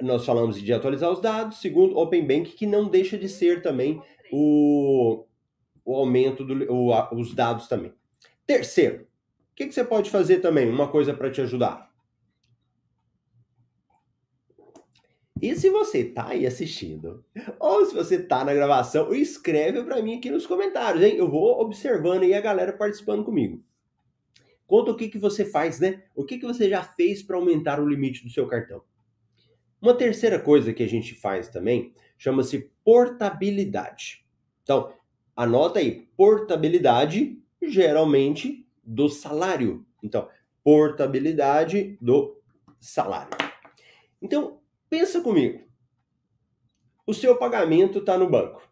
nós 0.02 0.26
falamos 0.26 0.60
de 0.62 0.72
atualizar 0.74 1.12
os 1.12 1.22
dados. 1.22 1.60
Segundo, 1.60 1.98
Open 1.98 2.26
Banking, 2.26 2.56
que 2.56 2.66
não 2.66 2.88
deixa 2.88 3.18
de 3.18 3.28
ser 3.28 3.62
também 3.62 4.02
o, 4.32 5.26
o 5.84 5.96
aumento 5.96 6.44
dos 6.46 7.30
do, 7.30 7.36
dados 7.36 7.68
também. 7.68 7.94
Terceiro, 8.46 9.04
o 9.04 9.56
que, 9.56 9.68
que 9.68 9.74
você 9.74 9.84
pode 9.84 10.10
fazer 10.10 10.40
também? 10.40 10.70
Uma 10.70 10.88
coisa 10.88 11.14
para 11.14 11.30
te 11.30 11.42
ajudar. 11.42 11.90
E 15.42 15.56
se 15.56 15.70
você 15.70 16.04
tá 16.04 16.30
aí 16.30 16.46
assistindo, 16.46 17.24
ou 17.58 17.86
se 17.86 17.94
você 17.94 18.22
tá 18.22 18.44
na 18.44 18.54
gravação, 18.54 19.14
escreve 19.14 19.84
para 19.84 20.02
mim 20.02 20.18
aqui 20.18 20.30
nos 20.30 20.46
comentários, 20.46 21.02
hein? 21.02 21.16
Eu 21.16 21.30
vou 21.30 21.62
observando 21.62 22.24
aí 22.24 22.34
a 22.34 22.42
galera 22.42 22.74
participando 22.74 23.24
comigo. 23.24 23.64
Conta 24.68 24.92
o 24.92 24.96
que, 24.98 25.08
que 25.08 25.18
você 25.18 25.46
faz, 25.46 25.80
né? 25.80 26.04
O 26.14 26.26
que, 26.26 26.38
que 26.38 26.46
você 26.46 26.70
já 26.70 26.84
fez 26.84 27.24
para 27.24 27.38
aumentar 27.38 27.80
o 27.80 27.88
limite 27.88 28.24
do 28.24 28.30
seu 28.30 28.48
cartão. 28.48 28.84
Uma 29.82 29.94
terceira 29.94 30.40
coisa 30.40 30.74
que 30.74 30.84
a 30.84 30.88
gente 30.88 31.16
faz 31.16 31.48
também 31.48 31.94
chama-se 32.18 32.70
portabilidade. 32.84 34.26
Então, 34.64 34.94
anota 35.36 35.80
aí, 35.80 36.08
portabilidade 36.18 37.42
geralmente 37.62 38.68
do 38.84 39.08
salário. 39.08 39.86
Então, 40.04 40.28
portabilidade 40.64 41.98
do 42.02 42.42
salário. 42.80 43.36
Então, 44.22 44.60
pensa 44.90 45.22
comigo. 45.22 45.64
O 47.08 47.14
seu 47.14 47.38
pagamento 47.38 48.00
está 48.00 48.18
no 48.18 48.30
banco. 48.30 48.68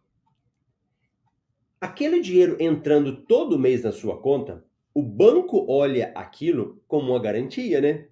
Aquele 1.79 2.19
dinheiro 2.19 2.57
entrando 2.59 3.23
todo 3.25 3.59
mês 3.59 3.83
na 3.83 3.91
sua 3.91 4.19
conta, 4.19 4.65
o 4.93 5.01
banco 5.01 5.65
olha 5.69 6.11
aquilo 6.15 6.81
como 6.87 7.11
uma 7.11 7.19
garantia, 7.19 7.79
né? 7.79 8.07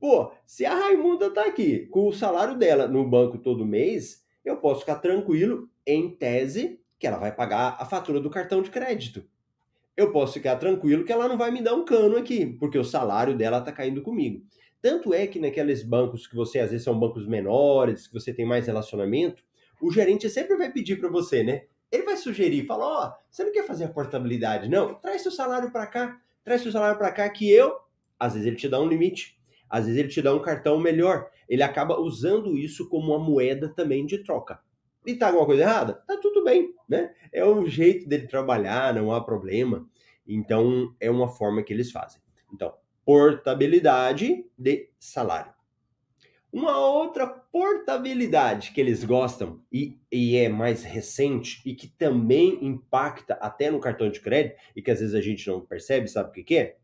Pô, 0.00 0.32
se 0.46 0.64
a 0.64 0.74
Raimunda 0.74 1.30
tá 1.30 1.44
aqui 1.44 1.86
com 1.88 2.08
o 2.08 2.12
salário 2.12 2.56
dela 2.56 2.88
no 2.88 3.06
banco 3.06 3.36
todo 3.36 3.66
mês, 3.66 4.24
eu 4.42 4.56
posso 4.56 4.80
ficar 4.80 4.94
tranquilo, 4.94 5.68
em 5.86 6.08
tese, 6.08 6.80
que 6.98 7.06
ela 7.06 7.18
vai 7.18 7.30
pagar 7.30 7.76
a 7.78 7.84
fatura 7.84 8.18
do 8.18 8.30
cartão 8.30 8.62
de 8.62 8.70
crédito. 8.70 9.22
Eu 9.94 10.10
posso 10.10 10.32
ficar 10.32 10.56
tranquilo 10.56 11.04
que 11.04 11.12
ela 11.12 11.28
não 11.28 11.36
vai 11.36 11.50
me 11.50 11.60
dar 11.60 11.74
um 11.74 11.84
cano 11.84 12.16
aqui, 12.16 12.46
porque 12.46 12.78
o 12.78 12.84
salário 12.84 13.36
dela 13.36 13.60
tá 13.60 13.70
caindo 13.70 14.00
comigo. 14.00 14.42
Tanto 14.80 15.12
é 15.12 15.26
que 15.26 15.38
naqueles 15.38 15.82
bancos 15.82 16.26
que 16.26 16.34
você 16.34 16.60
às 16.60 16.70
vezes 16.70 16.84
são 16.84 16.98
bancos 16.98 17.26
menores, 17.26 18.06
que 18.06 18.14
você 18.14 18.32
tem 18.32 18.46
mais 18.46 18.66
relacionamento, 18.66 19.44
o 19.82 19.90
gerente 19.90 20.30
sempre 20.30 20.56
vai 20.56 20.72
pedir 20.72 20.98
para 20.98 21.10
você, 21.10 21.42
né? 21.42 21.64
Ele 21.92 22.04
vai 22.04 22.16
sugerir, 22.16 22.64
fala: 22.64 22.86
"Ó, 22.86 23.06
oh, 23.06 23.12
você 23.30 23.44
não 23.44 23.52
quer 23.52 23.66
fazer 23.66 23.84
a 23.84 23.88
portabilidade, 23.88 24.66
não? 24.66 24.94
Traz 24.94 25.20
seu 25.20 25.30
salário 25.30 25.70
para 25.70 25.86
cá, 25.86 26.18
traz 26.42 26.62
seu 26.62 26.72
salário 26.72 26.96
para 26.96 27.12
cá 27.12 27.28
que 27.28 27.50
eu, 27.50 27.76
às 28.18 28.32
vezes 28.32 28.46
ele 28.46 28.56
te 28.56 28.68
dá 28.68 28.80
um 28.80 28.88
limite 28.88 29.39
às 29.70 29.86
vezes 29.86 30.00
ele 30.00 30.08
te 30.08 30.20
dá 30.20 30.34
um 30.34 30.42
cartão 30.42 30.78
melhor. 30.78 31.30
Ele 31.48 31.62
acaba 31.62 31.98
usando 31.98 32.58
isso 32.58 32.88
como 32.88 33.14
uma 33.14 33.18
moeda 33.18 33.68
também 33.68 34.04
de 34.04 34.18
troca. 34.18 34.60
E 35.06 35.14
tá 35.14 35.28
alguma 35.28 35.46
coisa 35.46 35.62
errada? 35.62 35.94
Tá 36.06 36.18
tudo 36.20 36.44
bem, 36.44 36.74
né? 36.88 37.14
É 37.32 37.44
o 37.44 37.66
jeito 37.66 38.08
dele 38.08 38.26
trabalhar, 38.26 38.92
não 38.92 39.12
há 39.12 39.22
problema. 39.22 39.88
Então, 40.26 40.94
é 41.00 41.10
uma 41.10 41.28
forma 41.28 41.62
que 41.62 41.72
eles 41.72 41.90
fazem. 41.90 42.20
Então, 42.52 42.74
portabilidade 43.04 44.44
de 44.58 44.90
salário. 44.98 45.52
Uma 46.52 46.78
outra 46.78 47.28
portabilidade 47.28 48.72
que 48.72 48.80
eles 48.80 49.04
gostam 49.04 49.62
e, 49.72 49.98
e, 50.10 50.36
é 50.36 50.48
mais 50.48 50.82
recente 50.82 51.62
e 51.64 51.74
que 51.74 51.86
também 51.86 52.58
impacta 52.64 53.34
até 53.34 53.70
no 53.70 53.78
cartão 53.78 54.10
de 54.10 54.20
crédito 54.20 54.56
e 54.74 54.82
que 54.82 54.90
às 54.90 54.98
vezes 54.98 55.14
a 55.14 55.20
gente 55.20 55.46
não 55.48 55.60
percebe, 55.60 56.08
sabe 56.08 56.30
o 56.30 56.32
que, 56.32 56.42
que 56.42 56.56
é? 56.56 56.76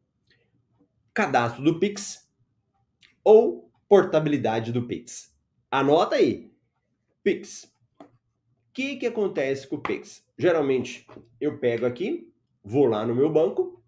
Cadastro 1.13 1.65
do 1.65 1.81
Pix 1.81 2.26
ou 3.27 3.69
portabilidade 3.89 4.71
do 4.71 4.87
Pix. 4.87 5.37
Anota 5.69 6.15
aí. 6.15 6.53
Pix. 7.25 7.65
O 7.99 8.05
que, 8.73 8.95
que 8.95 9.07
acontece 9.07 9.67
com 9.67 9.75
o 9.75 9.83
Pix? 9.83 10.25
Geralmente 10.39 11.05
eu 11.41 11.59
pego 11.59 11.87
aqui, 11.87 12.33
vou 12.63 12.87
lá 12.87 13.05
no 13.05 13.17
meu 13.17 13.29
banco 13.29 13.83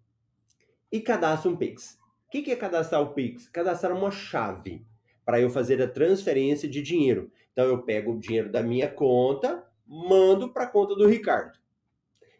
e 0.91 0.99
cadastro 0.99 1.51
um 1.51 1.55
Pix. 1.55 1.97
O 2.27 2.31
que, 2.31 2.41
que 2.41 2.51
é 2.51 2.55
cadastrar 2.57 3.01
o 3.01 3.13
Pix? 3.13 3.47
Cadastrar 3.47 3.95
uma 3.95 4.11
chave 4.11 4.85
para 5.23 5.39
eu 5.39 5.49
fazer 5.49 5.81
a 5.81 5.87
transferência 5.87 6.67
de 6.67 6.81
dinheiro. 6.81 7.31
Então 7.53 7.65
eu 7.65 7.83
pego 7.83 8.11
o 8.11 8.19
dinheiro 8.19 8.51
da 8.51 8.61
minha 8.61 8.89
conta, 8.89 9.63
mando 9.87 10.51
para 10.51 10.65
a 10.65 10.69
conta 10.69 10.95
do 10.95 11.07
Ricardo. 11.07 11.57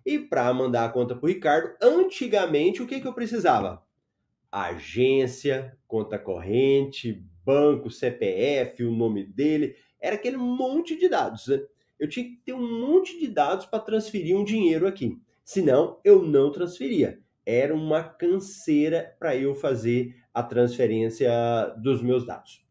E 0.06 0.20
para 0.20 0.54
mandar 0.54 0.84
a 0.84 0.90
conta 0.90 1.16
para 1.16 1.26
o 1.26 1.30
Ricardo, 1.30 1.78
antigamente 1.82 2.84
o 2.84 2.88
que, 2.88 3.00
que 3.00 3.08
eu 3.08 3.14
precisava? 3.14 3.82
Agência, 4.52 5.78
conta 5.88 6.18
corrente, 6.18 7.24
banco, 7.46 7.90
CPF, 7.90 8.84
o 8.84 8.92
nome 8.92 9.24
dele, 9.24 9.76
era 10.00 10.16
aquele 10.16 10.38
monte 10.38 10.96
de 10.96 11.08
dados. 11.08 11.48
Né? 11.48 11.62
Eu 12.00 12.08
tinha 12.08 12.26
que 12.26 12.38
ter 12.46 12.54
um 12.54 12.80
monte 12.88 13.20
de 13.20 13.28
dados 13.28 13.66
para 13.66 13.80
transferir 13.80 14.36
um 14.36 14.44
dinheiro 14.44 14.88
aqui. 14.88 15.20
Senão, 15.44 16.00
eu 16.04 16.24
não 16.24 16.52
transferia. 16.52 17.20
Era 17.46 17.74
uma 17.74 18.04
canseira 18.04 19.16
para 19.20 19.36
eu 19.36 19.56
fazer 19.56 20.16
a 20.34 20.44
transferência 20.44 21.32
dos 21.78 22.02
meus 22.02 22.26
dados. 22.26 22.64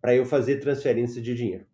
Para 0.00 0.14
eu 0.14 0.24
fazer 0.24 0.60
transferência 0.60 1.20
de 1.20 1.34
dinheiro. 1.34 1.64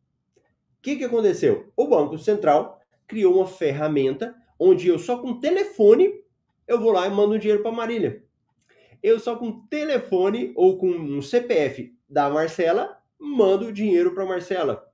O 0.79 0.83
que, 0.83 0.97
que 0.97 1.05
aconteceu? 1.05 1.73
O 1.77 1.89
Banco 1.89 2.17
Central 2.19 2.81
criou 3.07 3.37
uma 3.37 3.47
ferramenta 3.47 4.35
onde 4.59 4.89
eu 4.89 4.99
só 4.99 5.19
com 5.19 5.41
telefone 5.41 6.25
eu 6.67 6.81
vou 6.81 6.91
lá 6.91 7.07
e 7.07 7.11
mando 7.11 7.39
dinheiro 7.39 7.63
para 7.63 7.71
Marília 7.71 8.26
eu 9.07 9.21
só 9.21 9.37
com 9.37 9.65
telefone 9.69 10.53
ou 10.57 10.77
com 10.77 10.89
um 10.89 11.23
CPF 11.23 11.97
da 12.09 12.29
Marcela 12.29 13.01
mando 13.17 13.67
o 13.67 13.73
dinheiro 13.73 14.13
para 14.13 14.27
Marcela. 14.27 14.85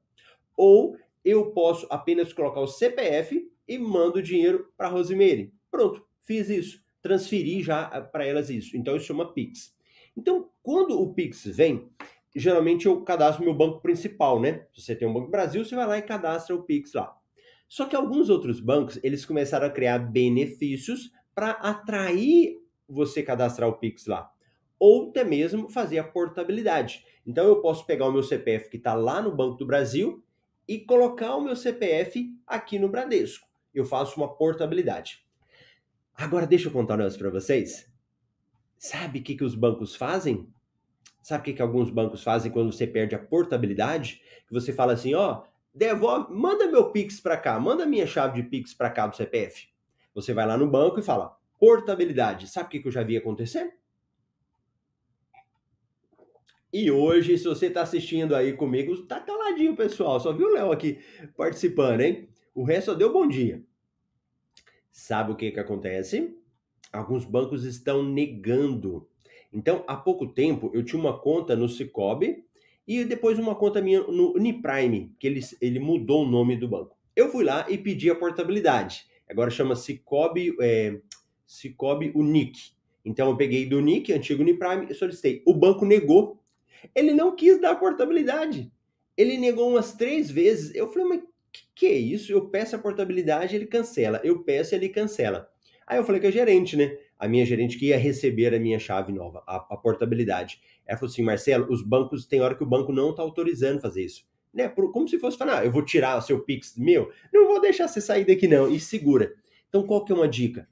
Ou 0.54 0.98
eu 1.24 1.50
posso 1.52 1.86
apenas 1.88 2.30
colocar 2.30 2.60
o 2.60 2.66
CPF 2.66 3.50
e 3.66 3.78
mando 3.78 4.18
o 4.18 4.22
dinheiro 4.22 4.70
para 4.76 4.88
Rosemary. 4.88 5.54
Pronto, 5.70 6.06
fiz 6.20 6.50
isso. 6.50 6.84
Transferi 7.00 7.62
já 7.62 7.84
ah, 7.84 8.02
para 8.02 8.26
elas 8.26 8.50
isso. 8.50 8.76
Então 8.76 8.94
isso 8.94 9.06
chama 9.06 9.32
Pix. 9.32 9.74
Então, 10.14 10.50
quando 10.62 11.00
o 11.00 11.14
Pix 11.14 11.46
vem, 11.46 11.88
geralmente 12.36 12.84
eu 12.84 13.00
cadastro 13.00 13.42
meu 13.42 13.54
banco 13.54 13.80
principal, 13.80 14.38
né? 14.38 14.66
Se 14.74 14.82
você 14.82 14.94
tem 14.94 15.08
um 15.08 15.14
Banco 15.14 15.30
Brasil, 15.30 15.64
você 15.64 15.74
vai 15.74 15.86
lá 15.86 15.96
e 15.96 16.02
cadastra 16.02 16.54
o 16.54 16.64
Pix 16.64 16.92
lá. 16.92 17.16
Só 17.66 17.86
que 17.86 17.96
alguns 17.96 18.28
outros 18.28 18.60
bancos, 18.60 19.00
eles 19.02 19.24
começaram 19.24 19.66
a 19.66 19.70
criar 19.70 19.98
benefícios 20.00 21.10
para 21.34 21.52
atrair 21.52 22.61
você 22.94 23.22
cadastrar 23.22 23.68
o 23.68 23.74
Pix 23.74 24.06
lá. 24.06 24.32
Ou 24.78 25.10
até 25.10 25.24
mesmo 25.24 25.68
fazer 25.68 25.98
a 25.98 26.04
portabilidade. 26.04 27.04
Então 27.26 27.46
eu 27.46 27.60
posso 27.60 27.86
pegar 27.86 28.06
o 28.06 28.12
meu 28.12 28.22
CPF 28.22 28.68
que 28.68 28.76
está 28.76 28.94
lá 28.94 29.22
no 29.22 29.34
Banco 29.34 29.56
do 29.56 29.66
Brasil 29.66 30.24
e 30.66 30.78
colocar 30.78 31.36
o 31.36 31.40
meu 31.40 31.54
CPF 31.54 32.34
aqui 32.46 32.78
no 32.78 32.88
Bradesco. 32.88 33.46
Eu 33.74 33.84
faço 33.84 34.16
uma 34.16 34.34
portabilidade. 34.34 35.24
Agora 36.14 36.46
deixa 36.46 36.68
eu 36.68 36.72
contar 36.72 36.94
um 36.94 36.98
negócio 36.98 37.18
para 37.18 37.30
vocês. 37.30 37.90
Sabe 38.76 39.20
o 39.20 39.22
que, 39.22 39.34
que 39.36 39.44
os 39.44 39.54
bancos 39.54 39.94
fazem? 39.94 40.48
Sabe 41.22 41.40
o 41.40 41.44
que, 41.44 41.52
que 41.54 41.62
alguns 41.62 41.88
bancos 41.88 42.22
fazem 42.22 42.50
quando 42.50 42.72
você 42.72 42.86
perde 42.86 43.14
a 43.14 43.18
portabilidade? 43.18 44.20
Que 44.46 44.52
você 44.52 44.72
fala 44.72 44.92
assim, 44.92 45.14
ó, 45.14 45.44
devolve, 45.72 46.32
manda 46.34 46.66
meu 46.66 46.90
Pix 46.90 47.20
para 47.20 47.36
cá, 47.36 47.58
manda 47.60 47.86
minha 47.86 48.06
chave 48.06 48.42
de 48.42 48.48
Pix 48.48 48.74
para 48.74 48.90
cá 48.90 49.06
do 49.06 49.16
CPF. 49.16 49.68
Você 50.14 50.34
vai 50.34 50.46
lá 50.46 50.56
no 50.56 50.68
banco 50.68 50.98
e 50.98 51.02
fala, 51.02 51.36
Portabilidade. 51.62 52.48
Sabe 52.48 52.66
o 52.66 52.82
que, 52.82 52.88
eu 52.88 52.90
já 52.90 53.04
vi 53.04 53.16
acontecer? 53.16 53.72
E 56.72 56.90
hoje, 56.90 57.38
se 57.38 57.44
você 57.44 57.66
está 57.66 57.82
assistindo 57.82 58.34
aí 58.34 58.52
comigo, 58.54 59.06
tá 59.06 59.20
caladinho, 59.20 59.76
pessoal. 59.76 60.18
Só 60.18 60.32
viu 60.32 60.48
o 60.48 60.52
Léo 60.54 60.72
aqui 60.72 60.98
participando, 61.36 62.00
hein? 62.00 62.28
O 62.52 62.64
resto 62.64 62.86
só 62.86 62.94
deu 62.94 63.12
bom 63.12 63.28
dia. 63.28 63.62
Sabe 64.90 65.30
o 65.30 65.36
que, 65.36 65.52
que 65.52 65.60
acontece? 65.60 66.36
Alguns 66.92 67.24
bancos 67.24 67.62
estão 67.62 68.02
negando. 68.02 69.08
Então, 69.52 69.84
há 69.86 69.94
pouco 69.94 70.26
tempo, 70.26 70.68
eu 70.74 70.84
tinha 70.84 70.98
uma 70.98 71.16
conta 71.16 71.54
no 71.54 71.68
Cicobi 71.68 72.44
e 72.88 73.04
depois 73.04 73.38
uma 73.38 73.54
conta 73.54 73.80
minha 73.80 74.00
no 74.00 74.34
Uniprime, 74.34 75.14
que 75.16 75.28
ele, 75.28 75.40
ele 75.60 75.78
mudou 75.78 76.24
o 76.24 76.28
nome 76.28 76.56
do 76.56 76.66
banco. 76.66 76.96
Eu 77.14 77.30
fui 77.30 77.44
lá 77.44 77.70
e 77.70 77.78
pedi 77.78 78.10
a 78.10 78.16
portabilidade. 78.16 79.06
Agora 79.30 79.48
chama 79.48 79.76
Cicobi, 79.76 80.56
é, 80.60 81.00
Cicobi 81.46 82.12
Unic. 82.14 82.72
Então 83.04 83.30
eu 83.30 83.36
peguei 83.36 83.66
do 83.66 83.78
Unic, 83.78 84.12
antigo 84.12 84.42
Uniprime, 84.42 84.86
e 84.90 84.94
solicitei. 84.94 85.42
O 85.46 85.54
banco 85.54 85.84
negou. 85.84 86.40
Ele 86.94 87.12
não 87.12 87.34
quis 87.34 87.60
dar 87.60 87.76
portabilidade. 87.76 88.72
Ele 89.16 89.36
negou 89.36 89.68
umas 89.68 89.92
três 89.92 90.30
vezes. 90.30 90.74
Eu 90.74 90.88
falei, 90.88 91.08
mas 91.08 91.22
que, 91.52 91.62
que 91.74 91.86
é 91.86 91.94
isso? 91.94 92.32
Eu 92.32 92.48
peço 92.48 92.74
a 92.76 92.78
portabilidade, 92.78 93.54
ele 93.54 93.66
cancela. 93.66 94.20
Eu 94.24 94.42
peço, 94.42 94.74
ele 94.74 94.88
cancela. 94.88 95.48
Aí 95.86 95.98
eu 95.98 96.04
falei 96.04 96.20
que 96.20 96.26
é 96.26 96.32
gerente, 96.32 96.76
né? 96.76 96.96
a 97.22 97.28
minha 97.28 97.46
gerente 97.46 97.78
que 97.78 97.86
ia 97.86 97.96
receber 97.96 98.52
a 98.52 98.58
minha 98.58 98.80
chave 98.80 99.12
nova, 99.12 99.44
a, 99.46 99.58
a 99.70 99.76
portabilidade. 99.76 100.60
Ela 100.84 100.98
falou 100.98 101.08
assim, 101.08 101.22
Marcelo, 101.22 101.72
os 101.72 101.80
bancos, 101.80 102.26
tem 102.26 102.40
hora 102.40 102.52
que 102.52 102.64
o 102.64 102.66
banco 102.66 102.92
não 102.92 103.10
está 103.10 103.22
autorizando 103.22 103.80
fazer 103.80 104.02
isso. 104.02 104.26
Né? 104.52 104.68
como 104.68 105.06
se 105.06 105.20
fosse 105.20 105.38
falar, 105.38 105.60
ah, 105.60 105.64
eu 105.64 105.70
vou 105.70 105.84
tirar 105.84 106.18
o 106.18 106.20
seu 106.20 106.40
Pix 106.40 106.76
meu, 106.76 107.12
não 107.32 107.46
vou 107.46 107.60
deixar 107.60 107.86
você 107.86 108.00
sair 108.00 108.26
daqui 108.26 108.48
não, 108.48 108.68
e 108.68 108.80
segura. 108.80 109.32
Então, 109.68 109.86
qual 109.86 110.04
que 110.04 110.10
é 110.10 110.16
uma 110.16 110.26
dica? 110.26 110.68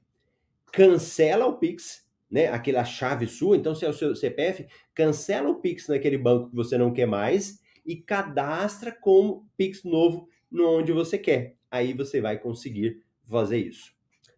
Cancela 0.71 1.45
o 1.45 1.57
Pix, 1.57 2.05
né? 2.29 2.47
Aquela 2.47 2.83
chave 2.83 3.27
sua, 3.27 3.57
então 3.57 3.75
se 3.75 3.85
é 3.85 3.89
o 3.89 3.93
seu 3.93 4.15
CPF, 4.15 4.67
cancela 4.93 5.49
o 5.49 5.61
Pix 5.61 5.87
naquele 5.87 6.17
banco 6.17 6.49
que 6.49 6.55
você 6.55 6.77
não 6.77 6.93
quer 6.93 7.05
mais 7.05 7.61
e 7.85 7.95
cadastra 7.95 8.91
como 8.91 9.49
Pix 9.57 9.83
novo 9.83 10.27
no 10.49 10.67
onde 10.67 10.91
você 10.91 11.17
quer. 11.17 11.55
Aí 11.69 11.93
você 11.93 12.21
vai 12.21 12.37
conseguir 12.37 13.03
fazer 13.29 13.57
isso. 13.57 13.93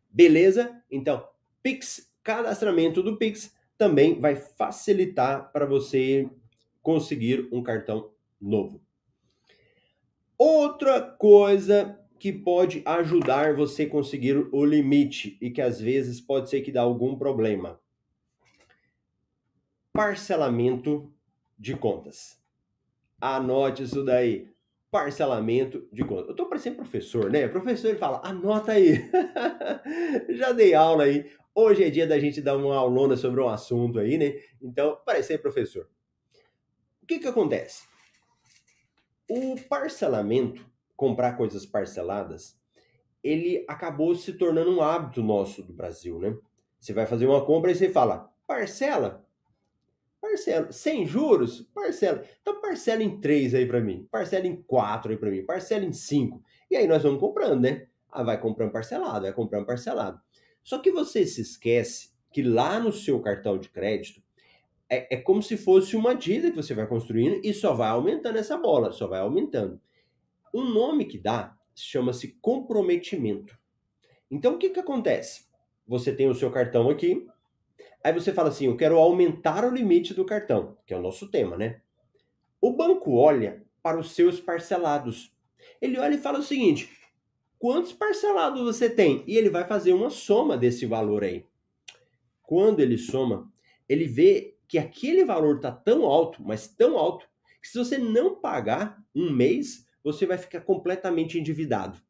Beleza? 0.09 0.81
Então, 0.89 1.27
Pix, 1.61 2.11
cadastramento 2.23 3.01
do 3.01 3.17
Pix 3.17 3.53
também 3.77 4.19
vai 4.19 4.35
facilitar 4.35 5.51
para 5.51 5.65
você 5.65 6.29
conseguir 6.81 7.47
um 7.51 7.63
cartão 7.63 8.11
novo. 8.39 8.81
Outra 10.37 11.01
coisa 11.01 11.99
que 12.23 12.31
pode 12.31 12.81
ajudar 12.85 13.53
você 13.53 13.83
a 13.83 13.89
conseguir 13.89 14.47
o 14.53 14.63
limite 14.63 15.37
e 15.41 15.51
que 15.51 15.61
às 15.61 15.81
vezes 15.81 16.21
pode 16.21 16.49
ser 16.49 16.61
que 16.61 16.71
dá 16.71 16.79
algum 16.79 17.17
problema. 17.17 17.81
Parcelamento 19.91 21.13
de 21.59 21.75
contas. 21.75 22.41
Anote 23.19 23.83
isso 23.83 24.05
daí. 24.05 24.47
Parcelamento 24.89 25.85
de 25.91 26.05
contas. 26.05 26.29
Eu 26.29 26.33
tô 26.33 26.45
parecendo 26.45 26.77
professor, 26.77 27.29
né? 27.29 27.45
Professor 27.49 27.89
ele 27.89 27.97
fala, 27.97 28.21
anota 28.23 28.71
aí. 28.71 29.03
Já 30.31 30.53
dei 30.53 30.73
aula 30.73 31.03
aí. 31.03 31.29
Hoje 31.53 31.83
é 31.83 31.89
dia 31.89 32.07
da 32.07 32.17
gente 32.17 32.41
dar 32.41 32.55
uma 32.55 32.77
aulona 32.77 33.17
sobre 33.17 33.41
um 33.41 33.49
assunto 33.49 33.99
aí, 33.99 34.17
né? 34.17 34.39
Então, 34.61 34.97
parecer 35.05 35.41
professor. 35.41 35.89
O 37.01 37.05
que 37.05 37.19
que 37.19 37.27
acontece? 37.27 37.83
O 39.29 39.57
parcelamento 39.67 40.71
comprar 41.03 41.35
coisas 41.35 41.65
parceladas, 41.65 42.57
ele 43.21 43.65
acabou 43.67 44.15
se 44.15 44.31
tornando 44.31 44.71
um 44.71 44.81
hábito 44.81 45.21
nosso 45.21 45.61
do 45.61 45.73
Brasil, 45.73 46.17
né? 46.17 46.33
Você 46.79 46.93
vai 46.93 47.05
fazer 47.05 47.27
uma 47.27 47.45
compra 47.45 47.71
e 47.71 47.75
você 47.75 47.89
fala, 47.89 48.31
parcela? 48.47 49.27
Parcela. 50.21 50.71
Sem 50.71 51.05
juros? 51.05 51.59
Parcela. 51.73 52.23
Então 52.41 52.61
parcela 52.61 53.03
em 53.03 53.19
três 53.19 53.53
aí 53.53 53.65
para 53.65 53.81
mim. 53.81 54.07
Parcela 54.09 54.47
em 54.47 54.55
quatro 54.55 55.11
aí 55.11 55.17
para 55.17 55.29
mim. 55.29 55.45
Parcela 55.45 55.83
em 55.83 55.91
cinco. 55.91 56.41
E 56.71 56.77
aí 56.77 56.87
nós 56.87 57.03
vamos 57.03 57.19
comprando, 57.19 57.59
né? 57.59 57.87
Ah, 58.09 58.23
vai 58.23 58.39
comprando 58.39 58.71
parcelado, 58.71 59.23
vai 59.23 59.33
comprando 59.33 59.65
parcelado. 59.65 60.21
Só 60.63 60.77
que 60.77 60.89
você 60.89 61.25
se 61.25 61.41
esquece 61.41 62.13
que 62.31 62.41
lá 62.41 62.79
no 62.79 62.93
seu 62.93 63.19
cartão 63.19 63.57
de 63.57 63.67
crédito 63.67 64.23
é, 64.89 65.15
é 65.15 65.17
como 65.17 65.43
se 65.43 65.57
fosse 65.57 65.97
uma 65.97 66.15
dívida 66.15 66.51
que 66.51 66.55
você 66.55 66.73
vai 66.73 66.87
construindo 66.87 67.41
e 67.43 67.53
só 67.53 67.73
vai 67.73 67.89
aumentando 67.89 68.37
essa 68.37 68.55
bola, 68.57 68.93
só 68.93 69.05
vai 69.05 69.19
aumentando. 69.19 69.81
Um 70.53 70.63
nome 70.65 71.05
que 71.05 71.17
dá 71.17 71.57
chama-se 71.75 72.37
comprometimento. 72.41 73.57
Então, 74.29 74.55
o 74.55 74.57
que, 74.57 74.69
que 74.69 74.79
acontece? 74.79 75.45
Você 75.87 76.13
tem 76.13 76.29
o 76.29 76.35
seu 76.35 76.51
cartão 76.51 76.89
aqui, 76.89 77.27
aí 78.03 78.13
você 78.13 78.31
fala 78.31 78.49
assim: 78.49 78.67
eu 78.67 78.77
quero 78.77 78.97
aumentar 78.97 79.65
o 79.65 79.73
limite 79.73 80.13
do 80.13 80.25
cartão, 80.25 80.77
que 80.85 80.93
é 80.93 80.97
o 80.97 81.01
nosso 81.01 81.29
tema, 81.29 81.57
né? 81.57 81.81
O 82.61 82.71
banco 82.71 83.15
olha 83.15 83.63
para 83.81 83.99
os 83.99 84.11
seus 84.11 84.39
parcelados. 84.39 85.33
Ele 85.81 85.99
olha 85.99 86.15
e 86.15 86.21
fala 86.21 86.39
o 86.39 86.43
seguinte: 86.43 86.89
quantos 87.59 87.91
parcelados 87.91 88.61
você 88.61 88.89
tem? 88.89 89.23
E 89.27 89.37
ele 89.37 89.49
vai 89.49 89.67
fazer 89.67 89.93
uma 89.93 90.09
soma 90.09 90.57
desse 90.57 90.85
valor 90.85 91.23
aí. 91.23 91.45
Quando 92.41 92.79
ele 92.79 92.97
soma, 92.97 93.51
ele 93.89 94.05
vê 94.05 94.55
que 94.67 94.77
aquele 94.77 95.25
valor 95.25 95.57
está 95.57 95.71
tão 95.71 96.05
alto, 96.05 96.41
mas 96.43 96.67
tão 96.67 96.97
alto, 96.97 97.27
que 97.61 97.67
se 97.67 97.77
você 97.77 97.97
não 97.97 98.35
pagar 98.35 99.01
um 99.15 99.31
mês, 99.31 99.87
você 100.03 100.25
vai 100.25 100.37
ficar 100.37 100.61
completamente 100.61 101.39
endividado. 101.39 102.01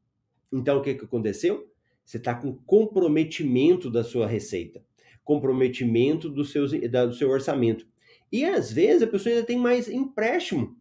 Então, 0.51 0.79
o 0.79 0.81
que, 0.81 0.95
que 0.95 1.05
aconteceu? 1.05 1.69
Você 2.05 2.17
está 2.17 2.33
com 2.35 2.55
comprometimento 2.65 3.89
da 3.89 4.03
sua 4.03 4.27
receita, 4.27 4.83
comprometimento 5.23 6.29
do, 6.29 6.43
seus, 6.43 6.71
do 6.71 7.13
seu 7.13 7.29
orçamento. 7.29 7.87
E 8.31 8.43
às 8.43 8.71
vezes 8.71 9.03
a 9.03 9.07
pessoa 9.07 9.33
ainda 9.33 9.45
tem 9.45 9.57
mais 9.57 9.87
empréstimo. 9.87 10.75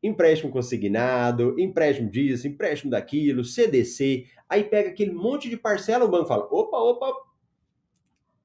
Empréstimo 0.00 0.52
consignado, 0.52 1.58
empréstimo 1.58 2.08
disso, 2.08 2.46
empréstimo 2.46 2.90
daquilo, 2.90 3.44
CDC. 3.44 4.26
Aí 4.48 4.62
pega 4.62 4.90
aquele 4.90 5.10
monte 5.10 5.48
de 5.48 5.56
parcela, 5.56 6.04
o 6.04 6.10
banco 6.10 6.28
fala: 6.28 6.46
opa, 6.50 6.76
opa, 6.76 7.12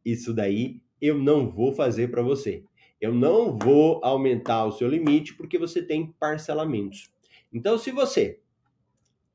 isso 0.04 0.34
daí 0.34 0.82
eu 1.00 1.18
não 1.20 1.50
vou 1.50 1.74
fazer 1.74 2.10
para 2.10 2.24
você. 2.24 2.64
Eu 3.00 3.14
não 3.14 3.58
vou 3.58 4.00
aumentar 4.04 4.66
o 4.66 4.72
seu 4.72 4.88
limite 4.88 5.36
porque 5.36 5.60
você 5.60 5.84
tem 5.84 6.14
parcelamentos. 6.20 7.12
Então, 7.54 7.78
se 7.78 7.92
você 7.92 8.40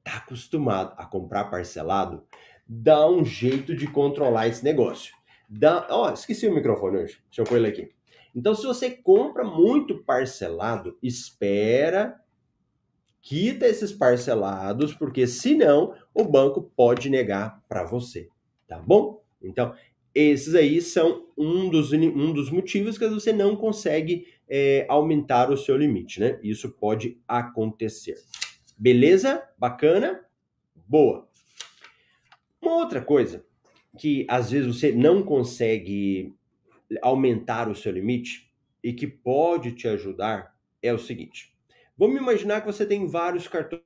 está 0.04 0.18
acostumado 0.18 0.94
a 0.96 1.06
comprar 1.06 1.44
parcelado, 1.44 2.26
dá 2.66 3.08
um 3.08 3.24
jeito 3.24 3.76
de 3.76 3.86
controlar 3.86 4.48
esse 4.48 4.64
negócio. 4.64 5.14
Dá, 5.48 5.86
ó, 5.88 6.12
esqueci 6.12 6.46
o 6.46 6.54
microfone 6.54 6.98
hoje. 6.98 7.22
Deixa 7.26 7.40
eu 7.40 7.44
pôr 7.44 7.56
ele 7.56 7.68
aqui. 7.68 7.90
Então, 8.34 8.54
se 8.54 8.66
você 8.66 8.90
compra 8.90 9.44
muito 9.44 10.02
parcelado, 10.04 10.98
espera, 11.02 12.20
quita 13.20 13.66
esses 13.66 13.92
parcelados, 13.92 14.92
porque 14.94 15.26
senão 15.26 15.94
o 16.12 16.24
banco 16.24 16.62
pode 16.76 17.08
negar 17.08 17.62
para 17.68 17.84
você, 17.84 18.28
tá 18.66 18.78
bom? 18.78 19.22
Então, 19.42 19.74
esses 20.20 20.54
aí 20.54 20.80
são 20.80 21.26
um 21.36 21.68
dos, 21.68 21.92
um 21.92 22.32
dos 22.32 22.50
motivos 22.50 22.98
que 22.98 23.06
você 23.06 23.32
não 23.32 23.54
consegue 23.54 24.26
é, 24.48 24.84
aumentar 24.88 25.50
o 25.50 25.56
seu 25.56 25.76
limite, 25.76 26.18
né? 26.18 26.40
Isso 26.42 26.70
pode 26.70 27.20
acontecer. 27.26 28.16
Beleza? 28.76 29.42
Bacana? 29.56 30.20
Boa. 30.74 31.28
Uma 32.60 32.76
outra 32.76 33.00
coisa 33.00 33.44
que 33.96 34.26
às 34.28 34.50
vezes 34.50 34.66
você 34.66 34.92
não 34.92 35.22
consegue 35.22 36.34
aumentar 37.02 37.68
o 37.68 37.74
seu 37.74 37.92
limite 37.92 38.50
e 38.82 38.92
que 38.92 39.06
pode 39.06 39.72
te 39.72 39.86
ajudar 39.86 40.54
é 40.82 40.92
o 40.92 40.98
seguinte. 40.98 41.52
Vamos 41.96 42.20
imaginar 42.20 42.60
que 42.60 42.66
você 42.66 42.86
tem 42.86 43.06
vários 43.06 43.46
cartões. 43.48 43.82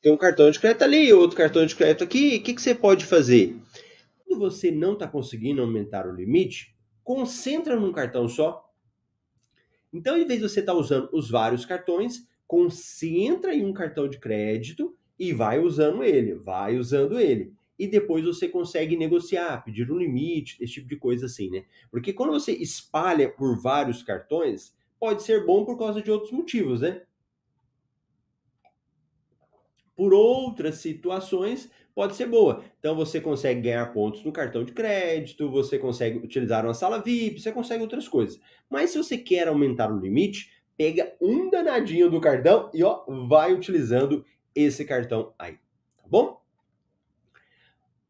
Tem 0.00 0.12
um 0.12 0.16
cartão 0.16 0.50
de 0.50 0.60
crédito 0.60 0.82
ali, 0.82 1.12
outro 1.12 1.36
cartão 1.36 1.64
de 1.64 1.74
crédito 1.74 2.04
aqui. 2.04 2.36
O 2.36 2.42
que, 2.42 2.54
que 2.54 2.60
você 2.60 2.74
pode 2.74 3.06
fazer? 3.06 3.56
Quando 4.34 4.50
você 4.50 4.72
não 4.72 4.94
está 4.94 5.06
conseguindo 5.06 5.62
aumentar 5.62 6.08
o 6.08 6.12
limite, 6.12 6.74
concentra 7.04 7.78
num 7.78 7.92
cartão 7.92 8.28
só 8.28 8.64
então, 9.92 10.18
em 10.18 10.26
vez 10.26 10.40
de 10.40 10.48
você 10.48 10.58
estar 10.58 10.72
tá 10.72 10.78
usando 10.78 11.08
os 11.12 11.30
vários 11.30 11.64
cartões, 11.64 12.28
concentra 12.48 13.54
em 13.54 13.64
um 13.64 13.72
cartão 13.72 14.08
de 14.08 14.18
crédito 14.18 14.92
e 15.16 15.32
vai 15.32 15.60
usando 15.60 16.02
ele, 16.02 16.34
vai 16.34 16.76
usando 16.76 17.20
ele. 17.20 17.52
E 17.78 17.86
depois 17.86 18.24
você 18.24 18.48
consegue 18.48 18.96
negociar, 18.96 19.62
pedir 19.62 19.88
um 19.92 19.96
limite, 19.96 20.56
esse 20.60 20.72
tipo 20.74 20.88
de 20.88 20.96
coisa 20.96 21.26
assim, 21.26 21.48
né? 21.48 21.64
Porque 21.92 22.12
quando 22.12 22.32
você 22.32 22.50
espalha 22.50 23.30
por 23.30 23.56
vários 23.62 24.02
cartões, 24.02 24.74
pode 24.98 25.22
ser 25.22 25.46
bom 25.46 25.64
por 25.64 25.78
causa 25.78 26.02
de 26.02 26.10
outros 26.10 26.32
motivos, 26.32 26.80
né? 26.80 27.02
Por 29.94 30.12
outras 30.12 30.78
situações, 30.78 31.70
pode 31.94 32.16
ser 32.16 32.26
boa. 32.26 32.64
Então 32.78 32.96
você 32.96 33.20
consegue 33.20 33.60
ganhar 33.60 33.92
pontos 33.92 34.24
no 34.24 34.32
cartão 34.32 34.64
de 34.64 34.72
crédito, 34.72 35.50
você 35.50 35.78
consegue 35.78 36.18
utilizar 36.18 36.64
uma 36.64 36.74
sala 36.74 37.00
VIP, 37.00 37.40
você 37.40 37.52
consegue 37.52 37.82
outras 37.82 38.08
coisas. 38.08 38.40
Mas 38.68 38.90
se 38.90 38.98
você 38.98 39.16
quer 39.16 39.48
aumentar 39.48 39.92
o 39.92 39.98
limite, 39.98 40.50
pega 40.76 41.14
um 41.20 41.48
danadinho 41.50 42.10
do 42.10 42.20
cartão 42.20 42.70
e 42.74 42.82
ó, 42.82 43.04
vai 43.28 43.52
utilizando 43.52 44.24
esse 44.54 44.84
cartão 44.84 45.32
aí, 45.38 45.52
tá 45.96 46.04
bom? 46.06 46.42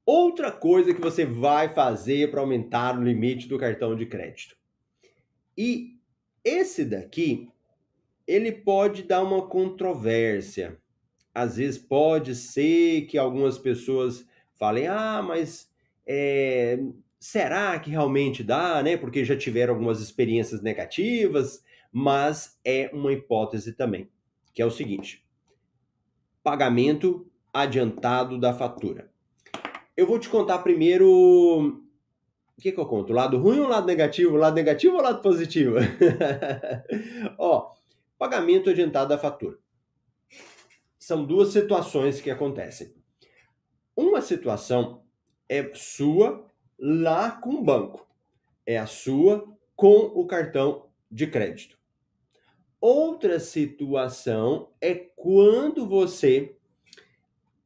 Outra 0.07 0.53
coisa 0.53 0.93
que 0.93 1.01
você 1.01 1.25
vai 1.25 1.73
fazer 1.73 2.31
para 2.31 2.41
aumentar 2.41 2.99
o 2.99 3.03
limite 3.03 3.49
do 3.49 3.59
cartão 3.59 3.97
de 3.97 4.05
crédito. 4.05 4.55
E 5.57 5.97
esse 6.45 6.85
daqui, 6.85 7.49
ele 8.27 8.53
pode 8.53 9.05
dar 9.05 9.23
uma 9.23 9.47
controvérsia 9.47 10.79
às 11.35 11.57
vezes 11.57 11.79
pode 11.79 12.35
ser 12.35 13.03
que 13.07 13.19
algumas 13.19 13.59
pessoas 13.59 14.27
falem, 14.55 14.87
ah, 14.87 15.21
mas 15.21 15.69
é, 16.07 16.79
será 17.19 17.79
que 17.81 17.91
realmente 17.91 18.45
dá, 18.45 18.81
né? 18.83 18.97
Porque 18.97 19.25
já 19.25 19.37
tiveram 19.37 19.75
algumas 19.75 20.01
experiências 20.01 20.63
negativas, 20.63 21.65
mas 21.91 22.59
é 22.65 22.89
uma 22.93 23.13
hipótese 23.13 23.73
também, 23.73 24.09
que 24.55 24.63
é 24.63 24.67
o 24.67 24.71
seguinte: 24.71 25.27
pagamento 26.43 27.27
adiantado 27.53 28.39
da 28.39 28.55
fatura. 28.55 29.11
Eu 29.97 30.07
vou 30.07 30.19
te 30.19 30.29
contar 30.29 30.59
primeiro. 30.59 31.83
O 32.57 32.61
que, 32.61 32.71
que 32.71 32.79
eu 32.79 32.87
conto? 32.87 33.13
Lado 33.13 33.37
ruim 33.37 33.59
ou 33.59 33.67
lado 33.67 33.87
negativo? 33.87 34.37
Lado 34.37 34.55
negativo 34.55 34.95
ou 34.95 35.03
lado 35.03 35.21
positivo? 35.21 35.75
Ó, 37.37 37.73
pagamento 38.17 38.71
adiantado 38.71 39.09
da 39.09 39.19
fatura 39.19 39.59
são 41.05 41.23
duas 41.23 41.51
situações 41.51 42.19
que 42.19 42.31
acontecem. 42.31 42.95
Uma 43.95 44.23
situação 44.23 45.05
é 45.47 45.71
sua 45.75 46.47
lá 46.79 47.31
com 47.31 47.57
o 47.57 47.63
banco. 47.63 48.09
é 48.67 48.79
a 48.79 48.87
sua 48.87 49.47
com 49.77 49.97
o 50.15 50.27
cartão 50.27 50.89
de 51.11 51.27
crédito. 51.27 51.79
Outra 52.81 53.39
situação 53.39 54.73
é 54.81 54.95
quando 54.95 55.87
você 55.87 56.57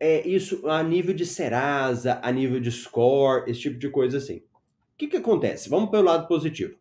é 0.01 0.27
isso 0.27 0.69
a 0.69 0.83
nível 0.83 1.15
de 1.15 1.25
Serasa, 1.25 2.19
a 2.21 2.33
nível 2.33 2.59
de 2.59 2.73
score, 2.73 3.49
esse 3.49 3.61
tipo 3.61 3.79
de 3.79 3.89
coisa 3.89 4.19
assim. 4.19 4.39
O 4.39 4.97
que, 4.97 5.07
que 5.07 5.17
acontece? 5.17 5.69
Vamos 5.69 5.91
pelo 5.91 6.03
lado 6.03 6.27
positivo. 6.27 6.77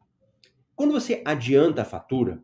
Quando 0.76 0.94
você 0.94 1.22
adianta 1.24 1.84
a 1.84 1.86
fatura, 1.86 2.42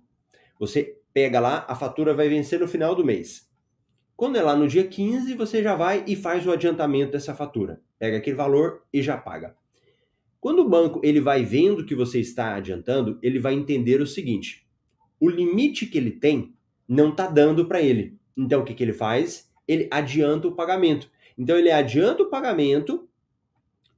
você 0.60 1.00
pega 1.12 1.40
lá, 1.40 1.66
a 1.68 1.74
fatura 1.74 2.14
vai 2.14 2.30
vencer 2.30 2.60
no 2.60 2.68
final 2.68 2.94
do 2.94 3.04
mês. 3.04 3.52
Quando 4.16 4.38
é 4.38 4.42
lá 4.42 4.56
no 4.56 4.68
dia 4.68 4.88
15, 4.88 5.34
você 5.34 5.64
já 5.64 5.76
vai 5.76 6.04
e 6.08 6.16
faz 6.16 6.46
o 6.46 6.52
adiantamento 6.52 7.12
dessa 7.12 7.34
fatura. 7.34 7.82
Pega 7.98 8.18
aquele 8.18 8.36
valor 8.36 8.84
e 8.94 9.02
já 9.02 9.18
paga. 9.18 9.56
Quando 10.40 10.60
o 10.60 10.70
banco 10.70 11.02
ele 11.04 11.20
vai 11.20 11.44
vendo 11.44 11.86
que 11.86 11.96
você 11.96 12.20
está 12.20 12.56
adiantando, 12.56 13.18
ele 13.24 13.40
vai 13.40 13.54
entender 13.54 14.02
o 14.02 14.08
seguinte: 14.08 14.68
o 15.20 15.30
limite 15.30 15.86
que 15.86 15.98
ele 15.98 16.12
tem 16.12 16.54
não 16.88 17.10
está 17.10 17.28
dando 17.28 17.66
para 17.66 17.82
ele. 17.82 18.18
Então 18.38 18.62
o 18.62 18.66
que, 18.66 18.74
que 18.74 18.84
ele 18.84 18.94
faz? 18.94 19.50
Ele 19.68 19.88
adianta 19.90 20.48
o 20.48 20.56
pagamento. 20.56 21.10
Então 21.38 21.58
ele 21.58 21.72
adianta 21.72 22.24
o 22.24 22.30
pagamento, 22.30 23.08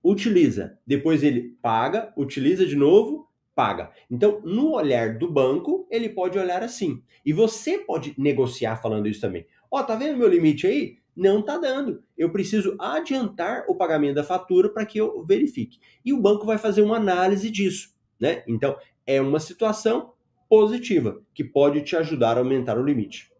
utiliza, 0.04 0.78
depois 0.86 1.24
ele 1.24 1.58
paga, 1.62 2.14
utiliza 2.16 2.66
de 2.66 2.76
novo, 2.76 3.28
paga. 3.56 3.92
Então, 4.12 4.42
no 4.44 4.74
olhar 4.74 5.18
do 5.18 5.32
banco, 5.32 5.88
ele 5.90 6.10
pode 6.10 6.38
olhar 6.38 6.62
assim. 6.62 7.02
E 7.26 7.34
você 7.34 7.80
pode 7.80 8.14
negociar 8.18 8.76
falando 8.76 9.08
isso 9.08 9.22
também. 9.22 9.48
Ó, 9.72 9.84
tá 9.84 9.96
vendo 9.96 10.18
meu 10.18 10.28
limite 10.28 10.68
aí? 10.68 10.98
Não 11.16 11.42
tá 11.42 11.58
dando. 11.58 12.04
Eu 12.18 12.32
preciso 12.32 12.76
adiantar 12.80 13.66
o 13.68 13.76
pagamento 13.76 14.16
da 14.16 14.24
fatura 14.24 14.70
para 14.70 14.86
que 14.86 14.98
eu 14.98 15.26
verifique. 15.26 15.80
E 16.04 16.12
o 16.12 16.22
banco 16.22 16.46
vai 16.46 16.58
fazer 16.58 16.82
uma 16.82 16.98
análise 16.98 17.50
disso, 17.50 17.94
né? 18.20 18.44
Então, 18.48 18.76
é 19.08 19.22
uma 19.22 19.40
situação 19.40 20.14
positiva 20.50 21.22
que 21.34 21.44
pode 21.44 21.82
te 21.82 21.96
ajudar 21.96 22.38
a 22.38 22.40
aumentar 22.40 22.78
o 22.78 22.84
limite. 22.84 23.32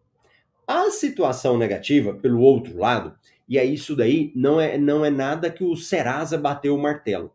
A 0.66 0.90
situação 0.90 1.56
negativa, 1.56 2.14
pelo 2.14 2.40
outro 2.40 2.76
lado, 2.78 3.16
e 3.48 3.58
aí 3.58 3.74
isso 3.74 3.94
daí 3.94 4.32
não 4.34 4.60
é, 4.60 4.76
não 4.76 5.04
é 5.04 5.10
nada 5.10 5.50
que 5.50 5.62
o 5.62 5.76
Serasa 5.76 6.36
bateu 6.36 6.74
o 6.74 6.82
martelo. 6.82 7.32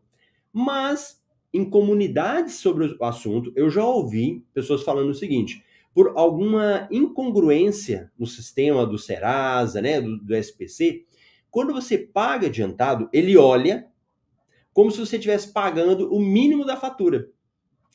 Mas 0.51 1.21
em 1.53 1.69
comunidades 1.69 2.55
sobre 2.55 2.97
o 2.99 3.05
assunto, 3.05 3.51
eu 3.55 3.69
já 3.69 3.85
ouvi 3.85 4.45
pessoas 4.53 4.83
falando 4.83 5.09
o 5.09 5.15
seguinte: 5.15 5.63
por 5.93 6.13
alguma 6.15 6.87
incongruência 6.91 8.11
no 8.17 8.25
sistema 8.25 8.85
do 8.85 8.97
Serasa, 8.97 9.81
né, 9.81 9.99
do, 9.99 10.17
do 10.17 10.35
SPC, 10.35 11.05
quando 11.49 11.73
você 11.73 11.97
paga 11.97 12.47
adiantado, 12.47 13.09
ele 13.11 13.37
olha 13.37 13.87
como 14.73 14.89
se 14.89 14.99
você 14.99 15.17
estivesse 15.17 15.51
pagando 15.51 16.13
o 16.13 16.19
mínimo 16.19 16.65
da 16.65 16.77
fatura, 16.77 17.29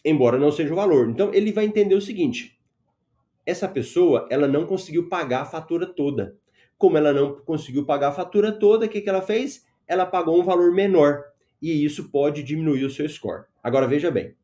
embora 0.05 0.39
não 0.39 0.53
seja 0.53 0.73
o 0.73 0.77
valor. 0.77 1.09
Então 1.09 1.33
ele 1.33 1.53
vai 1.53 1.65
entender 1.65 1.95
o 1.95 2.01
seguinte: 2.01 2.61
essa 3.47 3.67
pessoa 3.67 4.29
ela 4.31 4.47
não 4.47 4.67
conseguiu 4.67 5.09
pagar 5.09 5.43
a 5.43 5.47
fatura 5.47 5.87
toda. 5.87 6.37
Como 6.77 6.99
ela 6.99 7.13
não 7.13 7.37
conseguiu 7.37 7.87
pagar 7.87 8.09
a 8.09 8.13
fatura 8.13 8.53
toda, 8.53 8.85
o 8.85 8.89
que, 8.89 9.01
que 9.01 9.09
ela 9.09 9.23
fez? 9.23 9.67
Ela 9.87 10.05
pagou 10.05 10.39
um 10.39 10.45
valor 10.45 10.73
menor 10.75 11.25
e 11.63 11.83
isso 11.83 12.11
pode 12.11 12.43
diminuir 12.43 12.85
o 12.85 12.91
seu 12.91 13.09
score. 13.09 13.45
Agora 13.63 13.87
veja 13.87 14.11
bem, 14.11 14.35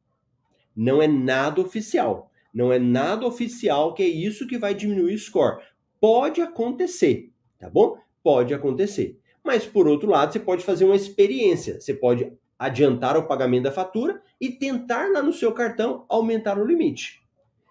não 0.74 1.02
é 1.02 1.06
nada 1.06 1.60
oficial. 1.60 2.31
Não 2.52 2.72
é 2.72 2.78
nada 2.78 3.26
oficial 3.26 3.94
que 3.94 4.02
é 4.02 4.08
isso 4.08 4.46
que 4.46 4.58
vai 4.58 4.74
diminuir 4.74 5.14
o 5.14 5.18
score. 5.18 5.62
Pode 6.00 6.40
acontecer, 6.40 7.30
tá 7.58 7.70
bom? 7.70 7.96
Pode 8.22 8.52
acontecer. 8.52 9.18
Mas 9.42 9.66
por 9.66 9.88
outro 9.88 10.10
lado, 10.10 10.32
você 10.32 10.38
pode 10.38 10.64
fazer 10.64 10.84
uma 10.84 10.96
experiência. 10.96 11.80
Você 11.80 11.94
pode 11.94 12.32
adiantar 12.58 13.16
o 13.16 13.26
pagamento 13.26 13.64
da 13.64 13.72
fatura 13.72 14.22
e 14.40 14.50
tentar 14.50 15.10
lá 15.10 15.22
no 15.22 15.32
seu 15.32 15.52
cartão 15.52 16.04
aumentar 16.08 16.58
o 16.58 16.64
limite. 16.64 17.22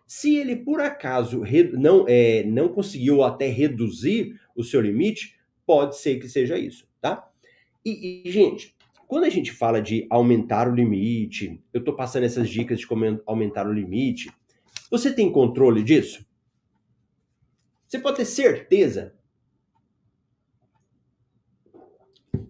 Se 0.05 0.35
ele 0.35 0.57
por 0.57 0.81
acaso 0.81 1.43
não, 1.73 2.05
é, 2.07 2.43
não 2.43 2.67
conseguiu 2.67 3.23
até 3.23 3.47
reduzir 3.47 4.37
o 4.53 4.63
seu 4.63 4.81
limite, 4.81 5.39
pode 5.65 5.97
ser 5.97 6.19
que 6.19 6.27
seja 6.27 6.57
isso, 6.57 6.85
tá? 6.99 7.29
E, 7.85 8.23
e 8.25 8.29
gente, 8.29 8.75
quando 9.07 9.23
a 9.23 9.29
gente 9.29 9.53
fala 9.53 9.81
de 9.81 10.05
aumentar 10.09 10.67
o 10.69 10.75
limite, 10.75 11.61
eu 11.73 11.79
estou 11.79 11.95
passando 11.95 12.23
essas 12.23 12.49
dicas 12.49 12.79
de 12.79 12.87
como 12.87 13.21
aumentar 13.25 13.65
o 13.65 13.73
limite, 13.73 14.29
você 14.91 15.11
tem 15.11 15.31
controle 15.31 15.81
disso? 15.81 16.23
Você 17.87 17.97
pode 17.97 18.17
ter 18.17 18.25
certeza. 18.25 19.15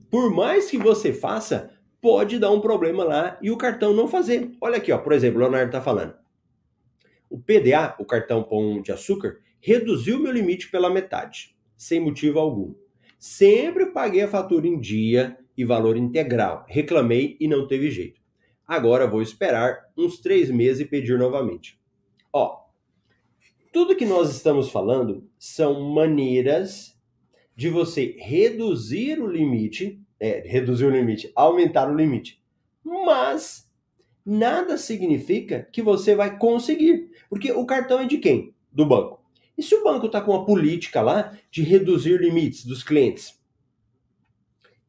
Por 0.10 0.30
mais 0.36 0.70
que 0.70 0.78
você 0.78 1.14
faça, 1.14 1.72
pode 2.02 2.38
dar 2.38 2.52
um 2.52 2.60
problema 2.60 3.04
lá 3.04 3.40
e 3.42 3.50
o 3.50 3.58
cartão 3.58 3.94
não 3.94 4.08
fazer. 4.08 4.52
Olha 4.60 4.78
aqui, 4.78 4.92
ó, 4.92 4.98
por 4.98 5.14
exemplo, 5.14 5.38
o 5.38 5.42
Leonardo 5.42 5.68
está 5.68 5.82
falando. 5.82 6.16
O 7.30 7.40
PDA, 7.40 7.96
o 7.98 8.04
cartão 8.04 8.44
Pão 8.44 8.82
de 8.82 8.92
Açúcar, 8.92 9.38
reduziu 9.62 10.20
meu 10.20 10.34
limite 10.34 10.70
pela 10.70 10.90
metade, 10.90 11.56
sem 11.78 12.02
motivo 12.02 12.40
algum. 12.40 12.74
Sempre 13.18 13.86
paguei 13.86 14.24
a 14.24 14.28
fatura 14.28 14.68
em 14.68 14.80
dia, 14.80 15.38
e 15.58 15.66
valor 15.66 15.98
integral. 15.98 16.66
Reclamei 16.68 17.38
e 17.40 17.48
não 17.48 17.68
teve 17.68 17.92
jeito. 17.92 18.20
Agora 18.68 19.08
vou 19.08 19.22
esperar 19.22 19.92
uns 19.98 20.20
três 20.20 20.50
meses 20.50 20.82
e 20.82 20.86
pedir 20.86 21.18
novamente. 21.18 21.80
Ó, 22.34 22.66
tudo 23.72 23.96
que 23.96 24.06
nós 24.06 24.30
estamos 24.30 24.70
falando 24.70 25.28
são 25.38 25.82
maneiras 25.94 26.98
de 27.56 27.70
você 27.70 28.16
reduzir 28.20 29.20
o 29.20 29.28
limite, 29.28 30.02
é, 30.20 30.42
reduzir 30.46 30.86
o 30.86 30.90
limite, 30.90 31.32
aumentar 31.36 31.90
o 31.92 31.96
limite. 31.96 32.42
Mas 32.84 33.70
nada 34.26 34.78
significa 34.78 35.68
que 35.72 35.82
você 35.82 36.16
vai 36.16 36.38
conseguir, 36.38 37.12
porque 37.30 37.52
o 37.52 37.66
cartão 37.66 38.00
é 38.00 38.06
de 38.06 38.18
quem? 38.18 38.54
Do 38.72 38.86
banco. 38.86 39.22
E 39.58 39.64
se 39.64 39.76
o 39.76 39.84
banco 39.84 40.06
está 40.06 40.22
com 40.22 40.32
uma 40.32 40.46
política 40.46 41.02
lá 41.02 41.38
de 41.52 41.62
reduzir 41.62 42.20
limites 42.20 42.66
dos 42.66 42.84
clientes? 42.84 43.42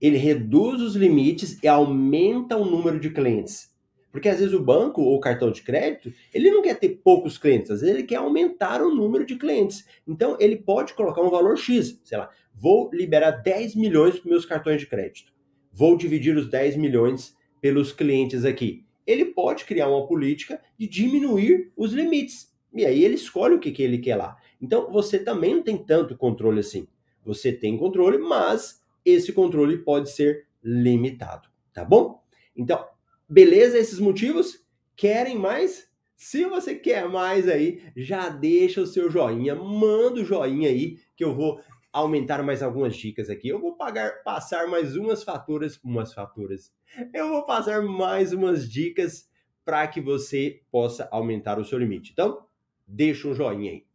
ele 0.02 0.16
reduz 0.16 0.82
os 0.82 0.96
limites 0.96 1.62
e 1.62 1.68
aumenta 1.68 2.56
o 2.56 2.64
número 2.64 2.98
de 2.98 3.10
clientes. 3.10 3.71
Porque 4.12 4.28
às 4.28 4.38
vezes 4.38 4.52
o 4.52 4.62
banco 4.62 5.00
ou 5.00 5.16
o 5.16 5.20
cartão 5.20 5.50
de 5.50 5.62
crédito, 5.62 6.12
ele 6.32 6.50
não 6.50 6.60
quer 6.60 6.78
ter 6.78 7.00
poucos 7.02 7.38
clientes, 7.38 7.70
às 7.70 7.80
vezes 7.80 7.96
ele 7.96 8.04
quer 8.04 8.16
aumentar 8.16 8.82
o 8.82 8.94
número 8.94 9.24
de 9.24 9.36
clientes. 9.36 9.86
Então 10.06 10.36
ele 10.38 10.56
pode 10.56 10.92
colocar 10.92 11.22
um 11.22 11.30
valor 11.30 11.56
X, 11.56 11.98
sei 12.04 12.18
lá, 12.18 12.30
vou 12.54 12.90
liberar 12.92 13.30
10 13.30 13.74
milhões 13.74 14.20
para 14.20 14.30
meus 14.30 14.44
cartões 14.44 14.78
de 14.78 14.86
crédito. 14.86 15.32
Vou 15.72 15.96
dividir 15.96 16.36
os 16.36 16.48
10 16.50 16.76
milhões 16.76 17.34
pelos 17.60 17.90
clientes 17.90 18.44
aqui. 18.44 18.84
Ele 19.06 19.24
pode 19.24 19.64
criar 19.64 19.88
uma 19.88 20.06
política 20.06 20.60
de 20.78 20.86
diminuir 20.86 21.72
os 21.74 21.92
limites. 21.92 22.52
E 22.74 22.84
aí 22.84 23.02
ele 23.02 23.14
escolhe 23.14 23.54
o 23.54 23.58
que, 23.58 23.72
que 23.72 23.82
ele 23.82 23.98
quer 23.98 24.16
lá. 24.16 24.36
Então 24.60 24.92
você 24.92 25.18
também 25.18 25.56
não 25.56 25.62
tem 25.62 25.78
tanto 25.78 26.16
controle 26.16 26.60
assim. 26.60 26.86
Você 27.24 27.50
tem 27.50 27.78
controle, 27.78 28.18
mas 28.18 28.82
esse 29.04 29.32
controle 29.32 29.78
pode 29.78 30.10
ser 30.10 30.46
limitado, 30.62 31.48
tá 31.72 31.84
bom? 31.84 32.22
Então, 32.56 32.84
beleza 33.32 33.78
esses 33.78 33.98
motivos? 33.98 34.62
Querem 34.94 35.38
mais? 35.38 35.90
Se 36.14 36.44
você 36.44 36.74
quer 36.74 37.08
mais 37.08 37.48
aí, 37.48 37.82
já 37.96 38.28
deixa 38.28 38.82
o 38.82 38.86
seu 38.86 39.10
joinha, 39.10 39.54
manda 39.54 40.20
o 40.20 40.24
joinha 40.24 40.68
aí 40.68 40.98
que 41.16 41.24
eu 41.24 41.34
vou 41.34 41.60
aumentar 41.90 42.42
mais 42.42 42.62
algumas 42.62 42.94
dicas 42.94 43.30
aqui. 43.30 43.48
Eu 43.48 43.58
vou 43.58 43.74
pagar, 43.74 44.22
passar 44.22 44.68
mais 44.68 44.96
umas 44.96 45.24
faturas, 45.24 45.80
umas 45.82 46.12
faturas. 46.12 46.72
Eu 47.12 47.28
vou 47.30 47.44
passar 47.44 47.82
mais 47.82 48.34
umas 48.34 48.70
dicas 48.70 49.28
para 49.64 49.86
que 49.88 50.00
você 50.00 50.60
possa 50.70 51.08
aumentar 51.10 51.58
o 51.58 51.64
seu 51.64 51.78
limite. 51.78 52.12
Então, 52.12 52.46
deixa 52.86 53.28
um 53.28 53.34
joinha 53.34 53.72
aí. 53.72 53.86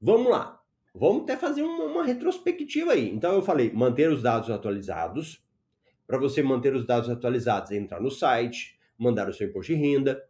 Vamos 0.00 0.30
lá. 0.30 0.62
Vamos 0.94 1.24
até 1.24 1.36
fazer 1.36 1.62
uma, 1.62 1.84
uma 1.84 2.04
retrospectiva 2.04 2.92
aí. 2.92 3.10
Então 3.10 3.34
eu 3.34 3.42
falei, 3.42 3.72
manter 3.72 4.10
os 4.10 4.22
dados 4.22 4.48
atualizados. 4.48 5.44
Para 6.06 6.18
você 6.18 6.42
manter 6.42 6.74
os 6.74 6.86
dados 6.86 7.10
atualizados, 7.10 7.72
entrar 7.72 8.00
no 8.00 8.10
site, 8.10 8.78
mandar 8.98 9.28
o 9.28 9.32
seu 9.32 9.48
imposto 9.48 9.72
de 9.72 9.78
renda. 9.78 10.22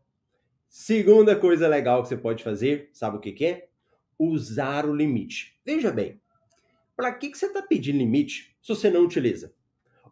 Segunda 0.69 1.37
coisa 1.37 1.69
legal 1.69 2.03
que 2.03 2.09
você 2.09 2.17
pode 2.17 2.43
fazer, 2.43 2.91
sabe 2.93 3.17
o 3.17 3.21
que, 3.21 3.33
que 3.33 3.45
é? 3.45 3.69
Usar 4.19 4.87
o 4.87 4.95
limite. 4.95 5.59
Veja 5.65 5.91
bem, 5.91 6.21
para 6.97 7.13
que, 7.13 7.29
que 7.29 7.39
você 7.39 7.47
está 7.47 7.63
pedindo 7.63 7.99
limite 7.99 8.57
se 8.63 8.69
você 8.69 8.91
não 8.91 9.05
utiliza? 9.05 9.55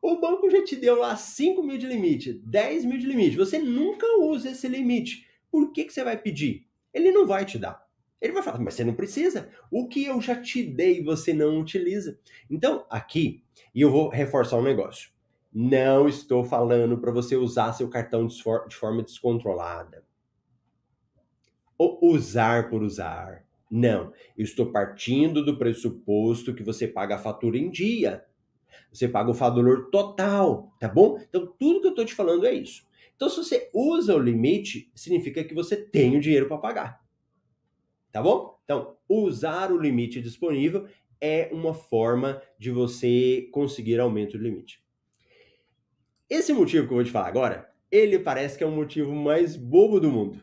O 0.02 0.20
banco 0.20 0.50
já 0.50 0.62
te 0.62 0.76
deu 0.76 0.96
lá 0.96 1.16
5 1.16 1.62
mil 1.62 1.78
de 1.78 1.86
limite, 1.86 2.34
10 2.44 2.84
mil 2.84 2.98
de 2.98 3.06
limite. 3.06 3.36
Você 3.36 3.58
nunca 3.58 4.06
usa 4.18 4.50
esse 4.50 4.68
limite. 4.68 5.26
Por 5.50 5.72
que, 5.72 5.84
que 5.84 5.92
você 5.94 6.04
vai 6.04 6.20
pedir? 6.20 6.66
Ele 6.92 7.10
não 7.10 7.26
vai 7.26 7.46
te 7.46 7.58
dar. 7.58 7.82
Ele 8.20 8.34
vai 8.34 8.42
falar, 8.42 8.58
mas 8.58 8.74
você 8.74 8.84
não 8.84 8.94
precisa. 8.94 9.50
O 9.70 9.88
que 9.88 10.04
eu 10.04 10.20
já 10.20 10.38
te 10.38 10.62
dei, 10.62 11.02
você 11.02 11.32
não 11.32 11.58
utiliza. 11.58 12.18
Então, 12.50 12.86
aqui, 12.90 13.42
e 13.74 13.80
eu 13.80 13.90
vou 13.90 14.10
reforçar 14.10 14.58
um 14.58 14.62
negócio. 14.62 15.10
Não 15.56 16.08
estou 16.08 16.44
falando 16.44 16.98
para 16.98 17.12
você 17.12 17.36
usar 17.36 17.72
seu 17.72 17.88
cartão 17.88 18.26
de 18.26 18.76
forma 18.76 19.04
descontrolada. 19.04 20.04
Ou 21.78 21.96
usar 22.02 22.68
por 22.68 22.82
usar. 22.82 23.46
Não. 23.70 24.12
Eu 24.36 24.44
estou 24.44 24.72
partindo 24.72 25.44
do 25.44 25.56
pressuposto 25.56 26.54
que 26.54 26.64
você 26.64 26.88
paga 26.88 27.14
a 27.14 27.18
fatura 27.18 27.56
em 27.56 27.70
dia. 27.70 28.24
Você 28.92 29.06
paga 29.06 29.30
o 29.30 29.34
valor 29.34 29.90
total, 29.90 30.72
tá 30.80 30.88
bom? 30.88 31.20
Então, 31.28 31.46
tudo 31.56 31.80
que 31.80 31.86
eu 31.86 31.90
estou 31.90 32.04
te 32.04 32.14
falando 32.14 32.46
é 32.46 32.52
isso. 32.52 32.84
Então, 33.14 33.28
se 33.28 33.36
você 33.36 33.70
usa 33.72 34.16
o 34.16 34.18
limite, 34.18 34.90
significa 34.92 35.44
que 35.44 35.54
você 35.54 35.76
tem 35.76 36.16
o 36.16 36.20
dinheiro 36.20 36.48
para 36.48 36.58
pagar. 36.58 37.04
Tá 38.10 38.20
bom? 38.20 38.58
Então, 38.64 38.96
usar 39.08 39.70
o 39.70 39.78
limite 39.78 40.20
disponível 40.20 40.88
é 41.20 41.48
uma 41.52 41.72
forma 41.72 42.42
de 42.58 42.72
você 42.72 43.48
conseguir 43.52 44.00
aumento 44.00 44.36
do 44.36 44.42
limite. 44.42 44.83
Esse 46.28 46.52
motivo 46.52 46.86
que 46.86 46.92
eu 46.92 46.96
vou 46.96 47.04
te 47.04 47.10
falar 47.10 47.28
agora, 47.28 47.70
ele 47.90 48.18
parece 48.18 48.56
que 48.56 48.64
é 48.64 48.66
o 48.66 48.70
motivo 48.70 49.14
mais 49.14 49.56
bobo 49.56 50.00
do 50.00 50.10
mundo. 50.10 50.42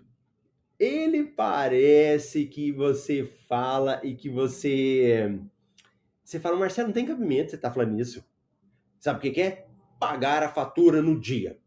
Ele 0.80 1.24
parece 1.24 2.46
que 2.46 2.72
você 2.72 3.24
fala 3.24 4.00
e 4.04 4.16
que 4.16 4.30
você. 4.30 5.40
Você 6.24 6.40
fala, 6.40 6.58
Marcelo, 6.58 6.88
não 6.88 6.94
tem 6.94 7.06
cabimento 7.06 7.52
você 7.52 7.58
tá 7.58 7.72
falando 7.72 8.00
isso. 8.00 8.24
Sabe 9.00 9.20
o 9.20 9.22
que, 9.22 9.32
que 9.32 9.42
é? 9.42 9.68
Pagar 10.00 10.44
a 10.44 10.50
fatura 10.50 11.02
no 11.02 11.20
dia. 11.20 11.60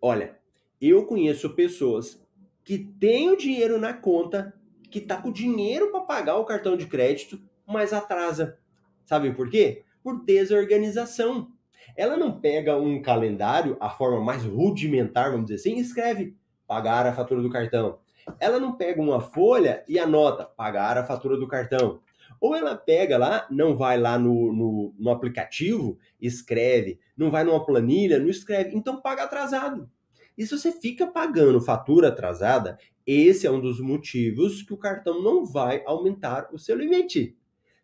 Olha, 0.00 0.36
eu 0.80 1.06
conheço 1.06 1.54
pessoas 1.54 2.20
que 2.64 2.78
têm 2.78 3.30
o 3.30 3.36
dinheiro 3.36 3.78
na 3.78 3.92
conta, 3.92 4.54
que 4.90 5.00
tá 5.00 5.16
com 5.16 5.32
dinheiro 5.32 5.90
para 5.90 6.00
pagar 6.00 6.36
o 6.36 6.44
cartão 6.44 6.76
de 6.76 6.86
crédito, 6.86 7.40
mas 7.66 7.92
atrasa. 7.92 8.58
Sabe 9.04 9.32
por 9.32 9.48
quê? 9.48 9.84
Por 10.02 10.24
desorganização. 10.24 11.52
Ela 11.96 12.16
não 12.16 12.40
pega 12.40 12.76
um 12.76 13.00
calendário, 13.02 13.76
a 13.80 13.90
forma 13.90 14.20
mais 14.20 14.44
rudimentar, 14.44 15.30
vamos 15.30 15.46
dizer 15.46 15.56
assim, 15.56 15.78
e 15.78 15.80
escreve 15.80 16.36
pagar 16.66 17.06
a 17.06 17.12
fatura 17.12 17.42
do 17.42 17.50
cartão. 17.50 17.98
Ela 18.38 18.60
não 18.60 18.76
pega 18.76 19.00
uma 19.00 19.20
folha 19.20 19.82
e 19.88 19.98
anota 19.98 20.44
pagar 20.44 20.96
a 20.96 21.04
fatura 21.04 21.36
do 21.36 21.48
cartão. 21.48 22.00
Ou 22.40 22.54
ela 22.54 22.74
pega 22.74 23.18
lá, 23.18 23.46
não 23.50 23.76
vai 23.76 23.98
lá 23.98 24.18
no, 24.18 24.52
no, 24.52 24.94
no 24.98 25.10
aplicativo, 25.10 25.98
escreve, 26.20 26.98
não 27.16 27.30
vai 27.30 27.44
numa 27.44 27.64
planilha, 27.64 28.18
não 28.18 28.28
escreve, 28.28 28.74
então 28.74 29.00
paga 29.00 29.24
atrasado. 29.24 29.90
E 30.38 30.46
se 30.46 30.56
você 30.56 30.72
fica 30.72 31.06
pagando 31.06 31.60
fatura 31.60 32.08
atrasada, 32.08 32.78
esse 33.06 33.46
é 33.46 33.50
um 33.50 33.60
dos 33.60 33.80
motivos 33.80 34.62
que 34.62 34.72
o 34.72 34.78
cartão 34.78 35.22
não 35.22 35.44
vai 35.44 35.82
aumentar 35.84 36.48
o 36.52 36.58
seu 36.58 36.76
limite. 36.76 37.36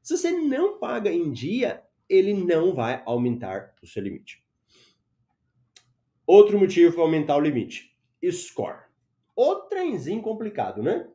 Se 0.02 0.16
você 0.16 0.30
não 0.30 0.78
paga 0.78 1.10
em 1.10 1.32
dia, 1.32 1.82
ele 2.08 2.32
não 2.34 2.74
vai 2.74 3.02
aumentar 3.04 3.74
o 3.82 3.86
seu 3.86 4.02
limite. 4.02 4.44
Outro 6.26 6.58
motivo 6.58 6.94
para 6.94 7.02
aumentar 7.02 7.36
o 7.36 7.40
limite: 7.40 7.96
score. 8.30 8.86
Outro 9.34 9.68
trenzinho 9.68 10.22
complicado, 10.22 10.82
né? 10.82 11.08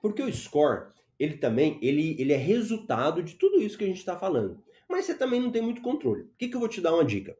Porque 0.00 0.22
o 0.22 0.32
score, 0.32 0.92
ele 1.18 1.36
também 1.36 1.78
ele, 1.82 2.20
ele 2.20 2.32
é 2.32 2.36
resultado 2.36 3.22
de 3.22 3.34
tudo 3.34 3.60
isso 3.60 3.76
que 3.76 3.84
a 3.84 3.88
gente 3.88 3.98
está 3.98 4.16
falando. 4.16 4.62
Mas 4.88 5.04
você 5.04 5.14
também 5.14 5.40
não 5.40 5.50
tem 5.50 5.62
muito 5.62 5.82
controle. 5.82 6.22
O 6.22 6.30
que, 6.38 6.48
que 6.48 6.54
eu 6.54 6.60
vou 6.60 6.68
te 6.68 6.80
dar 6.80 6.94
uma 6.94 7.04
dica? 7.04 7.36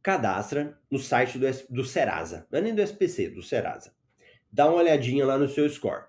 Cadastra 0.00 0.80
no 0.90 0.98
site 0.98 1.38
do, 1.38 1.46
do 1.68 1.84
Serasa. 1.84 2.46
Não 2.50 2.60
é 2.60 2.62
nem 2.62 2.74
do 2.74 2.80
SPC, 2.80 3.30
do 3.30 3.42
Serasa. 3.42 3.94
Dá 4.50 4.66
uma 4.68 4.78
olhadinha 4.78 5.26
lá 5.26 5.36
no 5.36 5.48
seu 5.48 5.68
score 5.68 6.07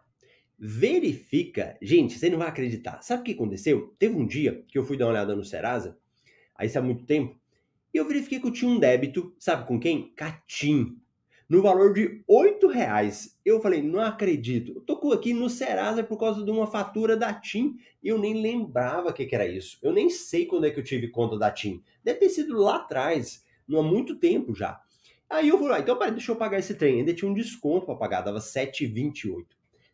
verifica. 0.60 1.78
Gente, 1.82 2.19
você 2.19 2.30
não 2.30 2.38
vai 2.38 2.50
acreditar. 2.50 3.02
Sabe 3.02 3.22
o 3.22 3.24
que 3.24 3.32
aconteceu? 3.32 3.95
Teve 3.98 4.15
um 4.15 4.26
dia 4.26 4.63
que 4.67 4.78
eu 4.78 4.84
fui 4.84 4.98
dar 4.98 5.06
uma 5.06 5.12
olhada 5.12 5.36
no 5.36 5.45
Serasa, 5.45 5.98
aí 6.56 6.67
isso 6.67 6.78
há 6.78 6.82
muito 6.82 7.06
tempo, 7.06 7.39
e 7.93 7.98
eu 7.98 8.06
verifiquei 8.06 8.39
que 8.39 8.48
eu 8.48 8.52
tinha 8.52 8.69
um 8.69 8.80
débito, 8.80 9.34
sabe 9.39 9.65
com 9.65 9.80
quem? 9.80 10.12
Catim. 10.15 10.98
No 11.50 11.63
valor 11.63 11.93
de 11.93 12.22
oito 12.28 12.67
reais. 12.67 13.36
Eu 13.43 13.60
falei, 13.60 13.82
não 13.82 14.00
acredito. 14.00 14.74
Eu 14.76 14.82
tô 14.82 15.12
aqui 15.12 15.34
no 15.34 15.50
Serasa 15.50 16.04
por 16.04 16.19
causa 16.19 16.45
de 16.45 16.52
uma 16.52 16.67
fatura 16.67 17.17
da 17.17 17.34
TIM 17.34 17.78
e 18.04 18.10
eu 18.10 18.19
nem 18.19 18.39
lembrava 18.39 19.10
o 19.10 19.13
que, 19.13 19.26
que 19.26 19.34
era 19.34 19.48
isso. 19.48 19.80
Eu 19.82 19.91
nem 19.91 20.12
sei 20.12 20.45
quando 20.45 20.65
é 20.65 20.69
que 20.69 20.80
eu 20.80 20.84
tive 20.84 21.08
conta 21.08 21.39
da 21.39 21.50
TIM. 21.50 21.82
Deve 22.04 22.19
ter 22.19 22.30
sido 22.30 22.56
lá 22.56 22.76
atrás, 22.76 23.43
não 23.67 23.80
há 23.80 23.84
muito 23.84 24.17
tempo 24.17 24.54
já. 24.54 24.80
Aí 25.28 25.50
eu 25.50 25.58
falei, 25.58 25.78
ah, 25.78 25.80
então 25.80 25.98
peraí, 25.98 26.12
deixa 26.12 26.32
eu 26.32 26.36
pagar 26.36 26.60
esse 26.60 26.76
trem. 26.76 27.00
Ainda 27.00 27.13
tinha 27.13 27.30
um 27.30 27.34
desconto 27.34 27.88
para 27.88 27.95
pagar, 27.95 28.22
dava 28.22 28.39
7,28. 28.39 29.45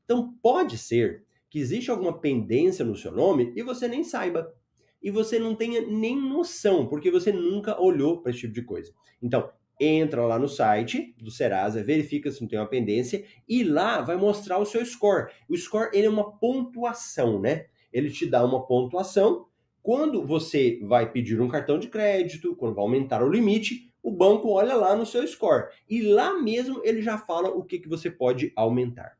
Então 0.06 0.34
pode 0.41 0.78
ser 0.78 1.26
que 1.50 1.60
existe 1.60 1.91
alguma 1.91 2.20
pendência 2.20 2.86
no 2.86 2.96
seu 2.96 3.12
nome 3.12 3.52
e 3.56 3.62
você 3.62 3.88
nem 3.88 4.04
saiba. 4.04 4.54
E 5.02 5.12
você 5.12 5.38
não 5.38 5.54
tenha 5.54 5.82
nem 5.82 6.20
noção, 6.20 6.88
porque 6.88 7.12
você 7.12 7.32
nunca 7.32 7.80
olhou 7.80 8.22
para 8.22 8.32
esse 8.32 8.41
tipo 8.41 8.54
de 8.54 8.63
coisa. 8.63 8.91
Então, 9.22 9.52
entra 9.80 10.26
lá 10.26 10.39
no 10.39 10.48
site 10.48 11.13
do 11.18 11.30
Serasa, 11.30 11.84
verifica 11.84 12.32
se 12.32 12.41
não 12.41 12.48
tem 12.48 12.58
uma 12.58 12.68
pendência 12.68 13.24
e 13.48 13.63
lá 13.63 14.02
vai 14.02 14.15
mostrar 14.15 14.58
o 14.58 14.65
seu 14.65 14.84
score. 14.86 15.32
O 15.50 15.56
score 15.56 15.89
ele 15.94 16.08
é 16.08 16.10
uma 16.10 16.38
pontuação, 16.38 17.39
né? 17.39 17.65
Ele 17.91 18.10
te 18.10 18.26
dá 18.26 18.44
uma 18.44 18.65
pontuação. 18.65 19.46
Quando 19.82 20.26
você 20.26 20.80
vai 20.84 21.12
pedir 21.12 21.39
um 21.39 21.48
cartão 21.48 21.78
de 21.78 21.88
crédito, 21.88 22.56
quando 22.56 22.76
vai 22.76 22.84
aumentar 22.84 23.24
o 23.24 23.30
limite, 23.30 23.94
o 24.02 24.12
banco 24.12 24.50
olha 24.50 24.76
lá 24.76 24.96
no 24.96 25.06
seu 25.06 25.26
score 25.28 25.70
e 25.89 26.02
lá 26.02 26.34
mesmo 26.34 26.82
ele 26.84 27.02
já 27.02 27.18
fala 27.18 27.50
o 27.50 27.63
que, 27.63 27.80
que 27.80 27.88
você 27.88 28.10
pode 28.10 28.52
aumentar. 28.56 29.18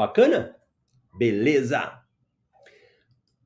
Bacana? 0.00 0.56
Beleza! 1.14 2.02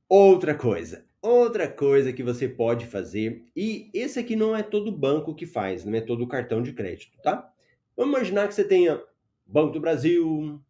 Outra 0.07 0.55
coisa, 0.55 1.05
outra 1.21 1.67
coisa 1.67 2.13
que 2.13 2.23
você 2.23 2.47
pode 2.47 2.85
fazer, 2.85 3.43
e 3.53 3.91
esse 3.93 4.17
aqui 4.17 4.37
não 4.37 4.55
é 4.55 4.63
todo 4.63 4.89
banco 4.89 5.35
que 5.35 5.45
faz, 5.45 5.83
não 5.83 5.95
é 5.95 5.99
todo 5.99 6.25
cartão 6.25 6.61
de 6.61 6.71
crédito, 6.71 7.17
tá? 7.21 7.51
Vamos 7.93 8.15
imaginar 8.15 8.47
que 8.47 8.55
você 8.55 8.63
tenha 8.63 9.03
Banco 9.45 9.73
do 9.73 9.81
Brasil, 9.81 10.61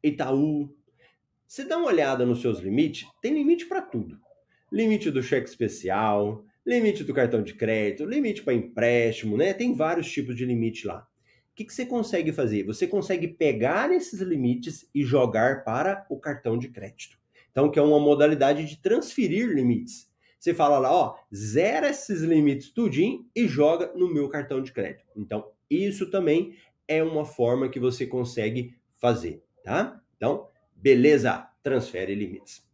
Itaú. 0.00 0.72
Você 1.44 1.64
dá 1.64 1.76
uma 1.76 1.88
olhada 1.88 2.24
nos 2.24 2.40
seus 2.40 2.60
limites, 2.60 3.08
tem 3.20 3.34
limite 3.34 3.66
para 3.66 3.82
tudo. 3.82 4.20
Limite 4.70 5.10
do 5.10 5.24
cheque 5.24 5.48
especial, 5.48 6.44
limite 6.64 7.02
do 7.02 7.12
cartão 7.12 7.42
de 7.42 7.54
crédito, 7.54 8.04
limite 8.04 8.44
para 8.44 8.54
empréstimo, 8.54 9.36
né? 9.36 9.52
Tem 9.52 9.74
vários 9.74 10.08
tipos 10.08 10.36
de 10.36 10.44
limite 10.44 10.86
lá. 10.86 11.04
O 11.52 11.54
que, 11.54 11.64
que 11.66 11.74
você 11.74 11.84
consegue 11.84 12.32
fazer? 12.32 12.64
Você 12.64 12.86
consegue 12.86 13.28
pegar 13.28 13.92
esses 13.92 14.20
limites 14.20 14.88
e 14.94 15.02
jogar 15.02 15.64
para 15.64 16.06
o 16.08 16.18
cartão 16.18 16.56
de 16.56 16.70
crédito. 16.70 17.18
Então, 17.50 17.70
que 17.70 17.78
é 17.78 17.82
uma 17.82 18.00
modalidade 18.00 18.64
de 18.64 18.80
transferir 18.80 19.48
limites. 19.48 20.10
Você 20.38 20.54
fala 20.54 20.78
lá, 20.78 20.90
ó, 20.90 21.14
zera 21.32 21.90
esses 21.90 22.22
limites 22.22 22.70
tudinho 22.70 23.26
e 23.36 23.46
joga 23.46 23.92
no 23.94 24.12
meu 24.12 24.30
cartão 24.30 24.62
de 24.62 24.72
crédito. 24.72 25.04
Então, 25.14 25.52
isso 25.68 26.10
também 26.10 26.56
é 26.88 27.02
uma 27.02 27.26
forma 27.26 27.68
que 27.68 27.78
você 27.78 28.06
consegue 28.06 28.74
fazer, 28.96 29.44
tá? 29.62 30.00
Então, 30.16 30.48
beleza, 30.74 31.46
transfere 31.62 32.14
limites. 32.14 32.66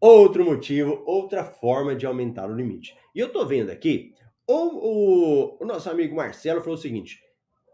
Outro 0.00 0.44
motivo, 0.44 1.02
outra 1.04 1.44
forma 1.44 1.96
de 1.96 2.06
aumentar 2.06 2.48
o 2.48 2.54
limite. 2.54 2.96
E 3.12 3.18
eu 3.18 3.32
tô 3.32 3.44
vendo 3.44 3.70
aqui, 3.70 4.14
o, 4.46 4.54
o, 4.54 5.62
o 5.62 5.66
nosso 5.66 5.90
amigo 5.90 6.14
Marcelo 6.14 6.60
falou 6.60 6.76
o 6.76 6.80
seguinte: 6.80 7.20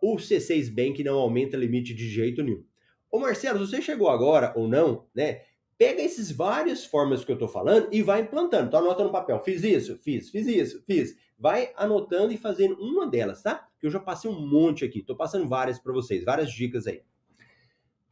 o 0.02 0.16
C6 0.16 0.74
Bank 0.74 1.02
não 1.02 1.18
aumenta 1.18 1.56
limite 1.56 1.94
de 1.94 2.08
jeito 2.08 2.42
nenhum. 2.42 2.64
Ô 3.10 3.18
Marcelo, 3.18 3.58
você 3.58 3.80
chegou 3.80 4.08
agora 4.08 4.52
ou 4.56 4.68
não, 4.68 5.06
né? 5.14 5.42
Pega 5.78 6.02
esses 6.02 6.30
várias 6.32 6.84
formas 6.84 7.24
que 7.24 7.30
eu 7.30 7.38
tô 7.38 7.46
falando 7.46 7.88
e 7.92 8.02
vai 8.02 8.20
implantando. 8.22 8.70
Tô 8.70 8.76
anotando 8.78 9.04
no 9.04 9.12
papel. 9.12 9.40
Fiz 9.44 9.62
isso, 9.62 9.96
fiz, 9.98 10.28
fiz 10.28 10.46
isso, 10.46 10.82
fiz. 10.84 11.16
Vai 11.38 11.72
anotando 11.76 12.32
e 12.32 12.36
fazendo 12.36 12.74
uma 12.80 13.06
delas, 13.06 13.42
tá? 13.42 13.68
Que 13.80 13.86
eu 13.86 13.90
já 13.90 14.00
passei 14.00 14.28
um 14.28 14.44
monte 14.44 14.84
aqui. 14.84 15.02
Tô 15.02 15.14
passando 15.14 15.46
várias 15.46 15.78
para 15.78 15.92
vocês, 15.92 16.24
várias 16.24 16.52
dicas 16.52 16.86
aí. 16.86 17.02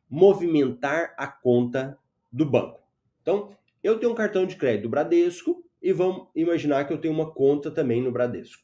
Movimentar 0.09 1.13
a 1.19 1.27
conta 1.27 1.99
do 2.33 2.47
banco. 2.47 2.81
Então, 3.21 3.51
eu 3.83 3.99
tenho 3.99 4.13
um 4.13 4.15
cartão 4.15 4.47
de 4.47 4.55
crédito 4.55 4.85
do 4.85 4.89
Bradesco 4.89 5.65
e 5.83 5.93
vamos 5.93 6.29
imaginar 6.37 6.87
que 6.87 6.93
eu 6.93 6.99
tenho 6.99 7.13
uma 7.13 7.33
conta 7.33 7.71
também 7.71 8.01
no 8.01 8.13
Bradesco. 8.13 8.63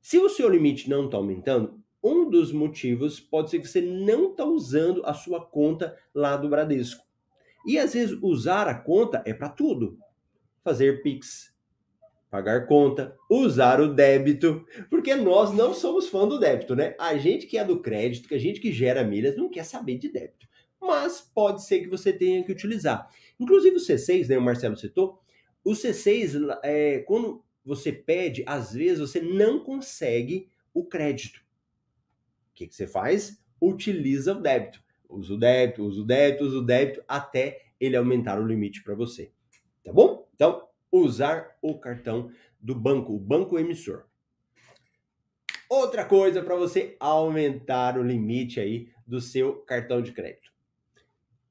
Se 0.00 0.18
o 0.18 0.28
seu 0.28 0.48
limite 0.48 0.88
não 0.88 1.04
está 1.04 1.16
aumentando, 1.16 1.77
um 2.02 2.28
dos 2.28 2.52
motivos 2.52 3.18
pode 3.18 3.50
ser 3.50 3.60
que 3.60 3.68
você 3.68 3.80
não 3.80 4.30
está 4.30 4.44
usando 4.44 5.02
a 5.04 5.14
sua 5.14 5.44
conta 5.44 5.96
lá 6.14 6.36
do 6.36 6.48
Bradesco. 6.48 7.04
E 7.66 7.78
às 7.78 7.92
vezes 7.92 8.16
usar 8.22 8.68
a 8.68 8.74
conta 8.74 9.22
é 9.26 9.34
para 9.34 9.48
tudo. 9.48 9.98
Fazer 10.62 11.02
Pix, 11.02 11.54
pagar 12.30 12.66
conta, 12.66 13.16
usar 13.28 13.80
o 13.80 13.94
débito, 13.94 14.64
porque 14.90 15.14
nós 15.14 15.52
não 15.52 15.72
somos 15.74 16.08
fã 16.08 16.26
do 16.26 16.38
débito, 16.38 16.76
né? 16.76 16.94
A 16.98 17.16
gente 17.16 17.46
que 17.46 17.58
é 17.58 17.64
do 17.64 17.80
crédito, 17.80 18.28
que 18.28 18.34
a 18.34 18.38
gente 18.38 18.60
que 18.60 18.72
gera 18.72 19.02
milhas, 19.04 19.36
não 19.36 19.48
quer 19.48 19.64
saber 19.64 19.98
de 19.98 20.10
débito. 20.10 20.46
Mas 20.80 21.20
pode 21.20 21.64
ser 21.64 21.80
que 21.80 21.88
você 21.88 22.12
tenha 22.12 22.44
que 22.44 22.52
utilizar. 22.52 23.08
Inclusive 23.40 23.76
o 23.76 23.80
C6, 23.80 24.28
né, 24.28 24.38
o 24.38 24.42
Marcelo 24.42 24.76
citou, 24.76 25.20
o 25.64 25.72
C6, 25.72 26.58
é, 26.62 26.98
quando 27.00 27.42
você 27.64 27.92
pede, 27.92 28.44
às 28.46 28.72
vezes 28.72 29.00
você 29.00 29.20
não 29.20 29.58
consegue 29.60 30.48
o 30.72 30.84
crédito 30.84 31.42
que, 32.58 32.66
que 32.66 32.74
você 32.74 32.86
faz? 32.86 33.40
Utiliza 33.60 34.32
o 34.32 34.40
débito. 34.40 34.82
Usa 35.08 35.34
o 35.34 35.38
débito, 35.38 35.84
usa 35.84 36.00
o 36.00 36.04
débito, 36.04 36.44
usa 36.44 36.58
o 36.58 36.64
débito 36.64 37.04
até 37.06 37.62
ele 37.80 37.96
aumentar 37.96 38.40
o 38.40 38.46
limite 38.46 38.82
para 38.82 38.94
você. 38.94 39.32
Tá 39.84 39.92
bom? 39.92 40.28
Então, 40.34 40.68
usar 40.90 41.56
o 41.62 41.78
cartão 41.78 42.30
do 42.60 42.74
banco, 42.74 43.14
o 43.14 43.18
banco 43.18 43.58
emissor. 43.58 44.06
Outra 45.70 46.04
coisa 46.04 46.42
para 46.42 46.56
você 46.56 46.96
aumentar 46.98 47.96
o 47.96 48.02
limite 48.02 48.58
aí 48.58 48.90
do 49.06 49.20
seu 49.20 49.56
cartão 49.60 50.02
de 50.02 50.12
crédito. 50.12 50.52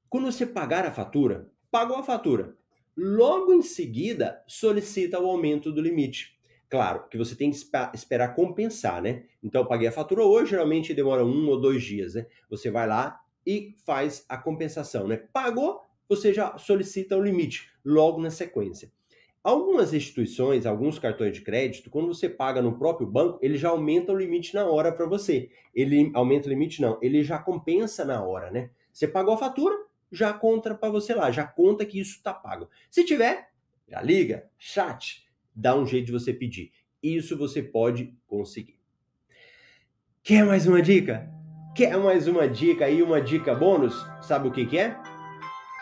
Quando 0.10 0.32
você 0.32 0.46
pagar 0.46 0.86
a 0.86 0.92
fatura, 0.92 1.50
pagou 1.72 1.98
a 1.98 2.04
fatura. 2.04 2.56
Logo 2.96 3.54
em 3.54 3.62
seguida, 3.62 4.44
solicita 4.48 5.20
o 5.20 5.28
aumento 5.28 5.72
do 5.72 5.82
limite. 5.82 6.37
Claro 6.70 7.08
que 7.10 7.18
você 7.18 7.36
tem 7.36 7.50
que 7.50 7.58
esperar 7.94 8.36
compensar, 8.36 9.02
né? 9.02 9.24
Então, 9.42 9.62
eu 9.62 9.68
paguei 9.68 9.88
a 9.88 9.92
fatura 9.92 10.24
hoje, 10.24 10.52
geralmente 10.52 10.94
demora 10.94 11.26
um 11.26 11.48
ou 11.48 11.60
dois 11.60 11.82
dias, 11.84 12.16
né? 12.16 12.26
Você 12.50 12.70
vai 12.70 12.86
lá 12.86 13.22
e 13.46 13.74
faz 13.86 14.26
a 14.28 14.38
compensação, 14.38 15.08
né? 15.08 15.16
Pagou, 15.32 15.82
você 16.10 16.34
já 16.34 16.58
solicita 16.58 17.16
o 17.16 17.24
limite 17.24 17.72
logo 17.86 18.22
na 18.22 18.30
sequência. 18.30 18.92
Algumas 19.42 19.94
instituições, 19.94 20.66
alguns 20.66 21.00
cartões 21.00 21.34
de 21.34 21.42
crédito, 21.42 21.90
quando 21.90 22.10
você 22.10 22.28
paga 22.28 22.62
no 22.62 22.78
próprio 22.78 23.08
banco, 23.08 23.40
ele 23.42 23.58
já 23.58 23.70
aumenta 23.70 24.12
o 24.12 24.18
limite 24.18 24.54
na 24.54 24.66
hora 24.66 24.92
para 24.92 25.06
você. 25.06 25.50
Ele 25.74 26.12
aumenta 26.14 26.48
o 26.48 26.50
limite 26.50 26.82
não, 26.82 27.00
ele 27.02 27.24
já 27.24 27.40
compensa 27.40 28.04
na 28.04 28.22
hora, 28.22 28.52
né? 28.52 28.72
Você 28.92 29.08
pagou 29.08 29.36
a 29.36 29.38
fatura, 29.38 29.74
já 30.12 30.34
conta 30.34 30.76
para 30.76 30.90
você 30.90 31.14
lá, 31.14 31.32
já 31.32 31.48
conta 31.48 31.86
que 31.86 31.98
isso 31.98 32.18
está 32.18 32.34
pago. 32.34 32.70
Se 32.92 33.06
tiver, 33.06 33.50
já 33.88 34.02
liga, 34.02 34.50
chat, 34.58 35.26
dá 35.58 35.76
um 35.76 35.88
jeito 35.88 36.06
de 36.06 36.12
você 36.12 36.32
pedir. 36.32 36.72
Isso 37.02 37.36
você 37.36 37.64
pode 37.64 38.14
conseguir. 38.28 38.78
Quer 40.22 40.46
mais 40.46 40.68
uma 40.68 40.82
dica? 40.82 41.28
Quer 41.76 41.98
mais 41.98 42.28
uma 42.28 42.48
dica 42.48 42.86
aí, 42.86 43.02
uma 43.02 43.20
dica 43.20 43.56
bônus? 43.56 43.96
Sabe 44.22 44.48
o 44.48 44.52
que, 44.52 44.68
que 44.68 44.78
é? 44.78 44.96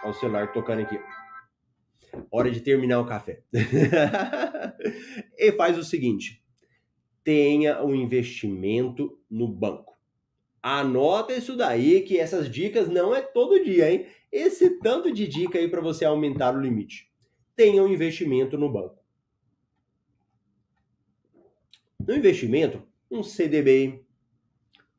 Olha 0.01 0.11
o 0.11 0.13
celular 0.13 0.53
tocando 0.53 0.81
aqui. 0.81 0.97
Hora 2.31 2.49
de 2.49 2.61
terminar 2.61 3.01
o 3.01 3.05
café. 3.05 3.43
e 5.37 5.51
faz 5.51 5.77
o 5.77 5.83
seguinte: 5.83 6.41
tenha 7.23 7.83
um 7.83 7.93
investimento 7.93 9.19
no 9.29 9.47
banco. 9.47 9.93
Anota 10.61 11.33
isso 11.33 11.55
daí, 11.55 12.01
que 12.01 12.17
essas 12.17 12.49
dicas 12.49 12.87
não 12.87 13.13
é 13.13 13.21
todo 13.21 13.63
dia, 13.63 13.91
hein? 13.91 14.05
Esse 14.31 14.79
tanto 14.79 15.11
de 15.11 15.27
dica 15.27 15.59
aí 15.59 15.67
para 15.67 15.81
você 15.81 16.05
aumentar 16.05 16.55
o 16.55 16.61
limite. 16.61 17.09
Tenha 17.55 17.83
um 17.83 17.87
investimento 17.87 18.57
no 18.57 18.71
banco. 18.71 19.04
No 21.99 22.15
investimento, 22.15 22.83
um 23.09 23.23
CDB, 23.23 24.03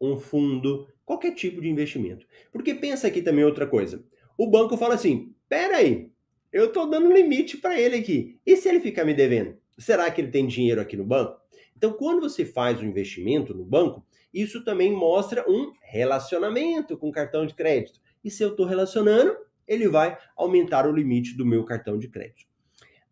um 0.00 0.18
fundo, 0.18 0.88
qualquer 1.04 1.34
tipo 1.34 1.60
de 1.60 1.68
investimento. 1.68 2.26
Porque 2.52 2.74
pensa 2.74 3.06
aqui 3.06 3.22
também 3.22 3.44
outra 3.44 3.66
coisa. 3.66 4.04
O 4.36 4.46
banco 4.46 4.76
fala 4.76 4.94
assim: 4.94 5.34
pera 5.48 5.76
aí, 5.76 6.10
eu 6.52 6.66
estou 6.66 6.88
dando 6.88 7.12
limite 7.12 7.56
para 7.56 7.80
ele 7.80 7.96
aqui. 7.96 8.38
E 8.46 8.56
se 8.56 8.68
ele 8.68 8.80
ficar 8.80 9.04
me 9.04 9.14
devendo? 9.14 9.56
Será 9.78 10.10
que 10.10 10.20
ele 10.20 10.30
tem 10.30 10.46
dinheiro 10.46 10.80
aqui 10.80 10.96
no 10.96 11.04
banco? 11.04 11.40
Então, 11.76 11.92
quando 11.92 12.22
você 12.22 12.44
faz 12.44 12.80
um 12.80 12.86
investimento 12.86 13.52
no 13.52 13.64
banco, 13.64 14.04
isso 14.32 14.64
também 14.64 14.90
mostra 14.92 15.44
um 15.50 15.72
relacionamento 15.82 16.96
com 16.96 17.08
o 17.08 17.12
cartão 17.12 17.46
de 17.46 17.54
crédito. 17.54 18.00
E 18.24 18.30
se 18.30 18.42
eu 18.42 18.50
estou 18.50 18.64
relacionando, 18.64 19.36
ele 19.68 19.88
vai 19.88 20.16
aumentar 20.34 20.86
o 20.86 20.92
limite 20.92 21.36
do 21.36 21.44
meu 21.44 21.64
cartão 21.64 21.98
de 21.98 22.08
crédito. 22.08 22.46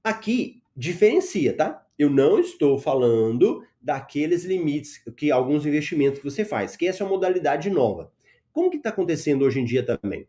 Aqui 0.02 0.62
diferencia, 0.76 1.54
tá? 1.54 1.83
Eu 1.98 2.10
não 2.10 2.38
estou 2.38 2.78
falando 2.78 3.62
daqueles 3.80 4.44
limites 4.44 5.00
que 5.16 5.30
alguns 5.30 5.64
investimentos 5.64 6.18
que 6.18 6.24
você 6.24 6.44
faz, 6.44 6.76
que 6.76 6.86
essa 6.86 7.02
é 7.02 7.06
uma 7.06 7.12
modalidade 7.12 7.70
nova. 7.70 8.12
Como 8.52 8.70
que 8.70 8.78
está 8.78 8.90
acontecendo 8.90 9.44
hoje 9.44 9.60
em 9.60 9.64
dia 9.64 9.84
também? 9.84 10.28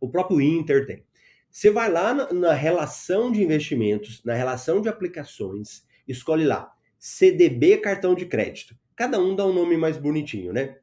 O 0.00 0.08
próprio 0.08 0.40
Inter 0.40 0.86
tem. 0.86 1.04
Você 1.50 1.70
vai 1.70 1.90
lá 1.90 2.12
na, 2.12 2.32
na 2.32 2.52
relação 2.52 3.32
de 3.32 3.42
investimentos, 3.42 4.22
na 4.24 4.34
relação 4.34 4.80
de 4.80 4.88
aplicações, 4.88 5.86
escolhe 6.06 6.44
lá 6.44 6.72
CDB 6.98 7.78
cartão 7.78 8.14
de 8.14 8.26
crédito. 8.26 8.76
Cada 8.94 9.20
um 9.20 9.34
dá 9.34 9.46
um 9.46 9.52
nome 9.52 9.76
mais 9.76 9.96
bonitinho, 9.96 10.52
né? 10.52 10.78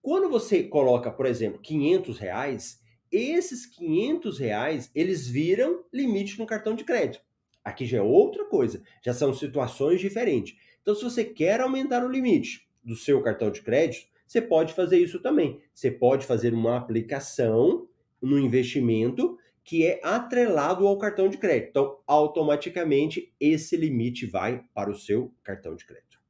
Quando 0.00 0.28
você 0.28 0.64
coloca, 0.64 1.10
por 1.10 1.26
exemplo, 1.26 1.60
500 1.60 2.18
reais, 2.18 2.80
esses 3.10 3.66
500 3.66 4.38
reais, 4.38 4.90
eles 4.94 5.26
viram 5.26 5.84
limite 5.92 6.38
no 6.38 6.46
cartão 6.46 6.74
de 6.74 6.84
crédito. 6.84 7.24
Aqui 7.64 7.86
já 7.86 7.98
é 7.98 8.02
outra 8.02 8.44
coisa, 8.44 8.82
já 9.04 9.14
são 9.14 9.32
situações 9.32 10.00
diferentes. 10.00 10.56
Então, 10.80 10.94
se 10.94 11.04
você 11.04 11.24
quer 11.24 11.60
aumentar 11.60 12.04
o 12.04 12.10
limite 12.10 12.68
do 12.82 12.96
seu 12.96 13.22
cartão 13.22 13.50
de 13.50 13.62
crédito, 13.62 14.08
você 14.26 14.40
pode 14.40 14.72
fazer 14.72 14.98
isso 14.98 15.20
também. 15.20 15.60
Você 15.74 15.90
pode 15.90 16.26
fazer 16.26 16.52
uma 16.54 16.76
aplicação 16.76 17.86
no 18.20 18.38
investimento 18.38 19.38
que 19.64 19.86
é 19.86 20.00
atrelado 20.02 20.86
ao 20.86 20.98
cartão 20.98 21.28
de 21.28 21.38
crédito. 21.38 21.70
Então, 21.70 21.98
automaticamente, 22.06 23.32
esse 23.38 23.76
limite 23.76 24.26
vai 24.26 24.64
para 24.74 24.90
o 24.90 24.96
seu 24.96 25.32
cartão 25.42 25.76
de 25.76 25.86
crédito. 25.86 26.20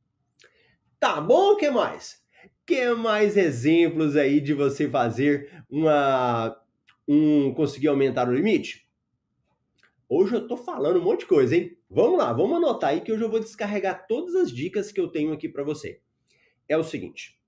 Tá 1.00 1.20
bom? 1.20 1.52
O 1.52 1.56
que 1.56 1.70
mais? 1.70 2.22
Que 2.66 2.92
mais 2.92 3.36
exemplos 3.36 4.16
aí 4.16 4.40
de 4.40 4.52
você 4.52 4.88
fazer 4.88 5.64
uma 5.70 6.56
um 7.08 7.52
conseguir 7.54 7.88
aumentar 7.88 8.28
o 8.28 8.34
limite? 8.34 8.81
Hoje 10.14 10.34
eu 10.34 10.46
tô 10.46 10.58
falando 10.58 10.98
um 10.98 11.02
monte 11.02 11.20
de 11.20 11.26
coisa, 11.26 11.56
hein? 11.56 11.74
Vamos 11.88 12.18
lá, 12.18 12.30
vamos 12.34 12.58
anotar 12.58 12.90
aí 12.90 13.00
que 13.00 13.10
hoje 13.10 13.24
eu 13.24 13.30
vou 13.30 13.40
descarregar 13.40 14.06
todas 14.06 14.34
as 14.34 14.52
dicas 14.52 14.92
que 14.92 15.00
eu 15.00 15.08
tenho 15.08 15.32
aqui 15.32 15.48
para 15.48 15.64
você. 15.64 16.02
É 16.68 16.76
o 16.76 16.84
seguinte: 16.84 17.40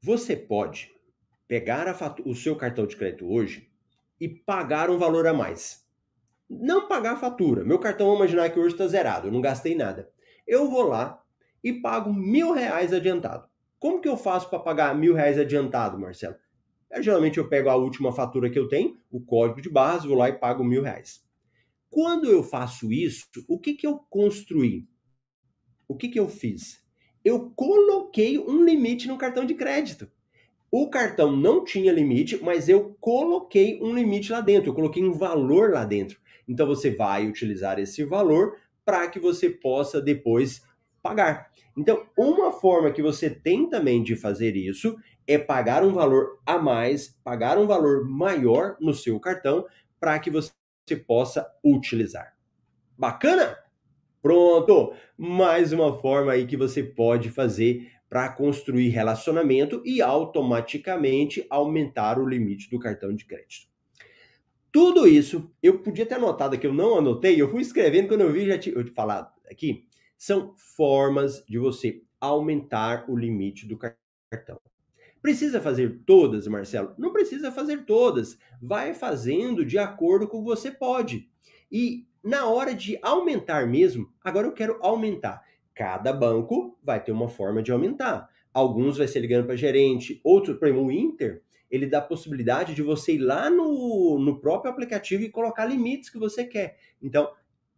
você 0.00 0.36
pode 0.36 0.94
pegar 1.48 1.92
o 2.24 2.32
seu 2.32 2.54
cartão 2.54 2.86
de 2.86 2.96
crédito 2.96 3.28
hoje 3.28 3.68
e 4.20 4.28
pagar 4.28 4.88
um 4.88 4.98
valor 4.98 5.26
a 5.26 5.34
mais. 5.34 5.84
Não 6.48 6.86
pagar 6.86 7.14
a 7.14 7.16
fatura. 7.16 7.64
Meu 7.64 7.80
cartão, 7.80 8.06
vamos 8.06 8.20
imaginar 8.20 8.50
que 8.50 8.60
hoje 8.60 8.76
está 8.76 8.86
zerado, 8.86 9.26
eu 9.26 9.32
não 9.32 9.40
gastei 9.40 9.74
nada. 9.74 10.08
Eu 10.46 10.70
vou 10.70 10.84
lá 10.84 11.20
e 11.64 11.72
pago 11.72 12.12
mil 12.12 12.52
reais 12.52 12.92
adiantado. 12.92 13.48
Como 13.80 14.00
que 14.00 14.08
eu 14.08 14.16
faço 14.16 14.48
para 14.48 14.60
pagar 14.60 14.94
mil 14.94 15.12
reais 15.12 15.36
adiantado, 15.36 15.98
Marcelo? 15.98 16.36
É, 16.88 17.02
geralmente 17.02 17.38
eu 17.38 17.48
pego 17.48 17.68
a 17.68 17.74
última 17.74 18.12
fatura 18.12 18.48
que 18.48 18.58
eu 18.60 18.68
tenho, 18.68 18.96
o 19.10 19.20
código 19.20 19.60
de 19.60 19.68
barras, 19.68 20.04
vou 20.04 20.16
lá 20.16 20.28
e 20.28 20.38
pago 20.38 20.62
mil 20.62 20.84
reais. 20.84 21.26
Quando 21.90 22.30
eu 22.30 22.42
faço 22.42 22.92
isso, 22.92 23.26
o 23.48 23.58
que, 23.58 23.74
que 23.74 23.86
eu 23.86 23.98
construí? 24.10 24.86
O 25.86 25.96
que, 25.96 26.08
que 26.08 26.20
eu 26.20 26.28
fiz? 26.28 26.82
Eu 27.24 27.50
coloquei 27.56 28.38
um 28.38 28.64
limite 28.64 29.08
no 29.08 29.18
cartão 29.18 29.44
de 29.44 29.54
crédito. 29.54 30.10
O 30.70 30.90
cartão 30.90 31.34
não 31.34 31.64
tinha 31.64 31.90
limite, 31.92 32.38
mas 32.42 32.68
eu 32.68 32.94
coloquei 33.00 33.80
um 33.82 33.94
limite 33.94 34.30
lá 34.30 34.40
dentro, 34.42 34.70
eu 34.70 34.74
coloquei 34.74 35.02
um 35.02 35.12
valor 35.12 35.70
lá 35.72 35.84
dentro. 35.84 36.20
Então 36.46 36.66
você 36.66 36.90
vai 36.90 37.26
utilizar 37.26 37.78
esse 37.78 38.04
valor 38.04 38.56
para 38.84 39.08
que 39.08 39.18
você 39.18 39.48
possa 39.48 40.00
depois 40.00 40.62
pagar. 41.02 41.50
Então, 41.76 42.06
uma 42.18 42.52
forma 42.52 42.90
que 42.90 43.00
você 43.00 43.30
tem 43.30 43.68
também 43.68 44.02
de 44.02 44.16
fazer 44.16 44.56
isso 44.56 44.96
é 45.26 45.38
pagar 45.38 45.84
um 45.84 45.92
valor 45.92 46.38
a 46.44 46.58
mais, 46.58 47.16
pagar 47.22 47.56
um 47.56 47.66
valor 47.66 48.04
maior 48.04 48.76
no 48.80 48.92
seu 48.92 49.18
cartão 49.20 49.64
para 50.00 50.18
que 50.18 50.30
você 50.30 50.50
possa 50.96 51.50
utilizar. 51.64 52.36
Bacana? 52.96 53.56
Pronto! 54.20 54.94
Mais 55.16 55.72
uma 55.72 55.96
forma 56.00 56.32
aí 56.32 56.46
que 56.46 56.56
você 56.56 56.82
pode 56.82 57.30
fazer 57.30 57.90
para 58.08 58.28
construir 58.30 58.88
relacionamento 58.88 59.82
e 59.84 60.00
automaticamente 60.00 61.46
aumentar 61.50 62.18
o 62.18 62.26
limite 62.26 62.70
do 62.70 62.78
cartão 62.78 63.14
de 63.14 63.24
crédito. 63.24 63.68
Tudo 64.72 65.06
isso, 65.06 65.50
eu 65.62 65.78
podia 65.80 66.06
ter 66.06 66.14
anotado 66.14 66.54
aqui, 66.54 66.66
eu 66.66 66.74
não 66.74 66.98
anotei, 66.98 67.40
eu 67.40 67.50
fui 67.50 67.62
escrevendo 67.62 68.08
quando 68.08 68.22
eu 68.22 68.32
vi, 68.32 68.46
já 68.46 68.58
tinha 68.58 68.74
eu 68.74 68.84
te 68.84 68.90
falado 68.90 69.32
aqui, 69.50 69.86
são 70.16 70.54
formas 70.56 71.44
de 71.46 71.58
você 71.58 72.02
aumentar 72.20 73.08
o 73.08 73.16
limite 73.16 73.66
do 73.66 73.78
cartão. 73.78 74.60
Precisa 75.20 75.60
fazer 75.60 76.00
todas, 76.06 76.46
Marcelo? 76.46 76.94
Não 76.96 77.12
precisa 77.12 77.50
fazer 77.50 77.84
todas. 77.84 78.38
Vai 78.60 78.94
fazendo 78.94 79.64
de 79.64 79.78
acordo 79.78 80.28
com 80.28 80.38
o 80.38 80.42
que 80.42 80.48
você 80.48 80.70
pode. 80.70 81.28
E 81.70 82.06
na 82.22 82.46
hora 82.46 82.74
de 82.74 82.98
aumentar 83.02 83.66
mesmo, 83.66 84.12
agora 84.22 84.46
eu 84.46 84.52
quero 84.52 84.78
aumentar. 84.80 85.42
Cada 85.74 86.12
banco 86.12 86.78
vai 86.82 87.02
ter 87.02 87.12
uma 87.12 87.28
forma 87.28 87.62
de 87.62 87.72
aumentar. 87.72 88.28
Alguns 88.52 88.98
vai 88.98 89.06
ser 89.06 89.20
ligando 89.20 89.46
para 89.46 89.56
gerente, 89.56 90.20
outros, 90.24 90.56
por 90.58 90.66
exemplo, 90.66 90.86
o 90.86 90.92
Inter, 90.92 91.42
ele 91.70 91.86
dá 91.86 91.98
a 91.98 92.02
possibilidade 92.02 92.74
de 92.74 92.82
você 92.82 93.14
ir 93.14 93.18
lá 93.18 93.50
no, 93.50 94.18
no 94.18 94.40
próprio 94.40 94.70
aplicativo 94.70 95.22
e 95.22 95.30
colocar 95.30 95.66
limites 95.66 96.10
que 96.10 96.18
você 96.18 96.44
quer. 96.44 96.78
Então, 97.00 97.30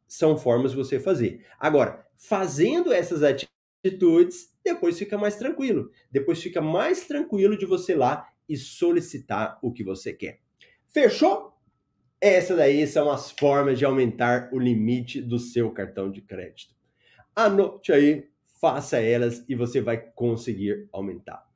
são 0.06 0.36
formas 0.36 0.72
de 0.72 0.76
você 0.76 0.98
fazer. 0.98 1.44
Agora, 1.58 2.06
fazendo 2.16 2.92
essas 2.92 3.22
atitudes, 3.22 4.49
depois 4.64 4.98
fica 4.98 5.16
mais 5.16 5.36
tranquilo. 5.36 5.90
Depois 6.10 6.42
fica 6.42 6.60
mais 6.60 7.06
tranquilo 7.06 7.56
de 7.56 7.66
você 7.66 7.92
ir 7.92 7.96
lá 7.96 8.28
e 8.48 8.56
solicitar 8.56 9.58
o 9.62 9.72
que 9.72 9.84
você 9.84 10.12
quer. 10.12 10.40
Fechou? 10.88 11.52
Essas 12.20 12.56
daí 12.56 12.86
são 12.86 13.10
as 13.10 13.30
formas 13.30 13.78
de 13.78 13.84
aumentar 13.84 14.50
o 14.52 14.58
limite 14.58 15.22
do 15.22 15.38
seu 15.38 15.70
cartão 15.70 16.10
de 16.10 16.20
crédito. 16.20 16.74
Anote 17.34 17.92
aí, 17.92 18.28
faça 18.60 18.98
elas 18.98 19.42
e 19.48 19.54
você 19.54 19.80
vai 19.80 19.96
conseguir 20.14 20.88
aumentar. 20.92 21.48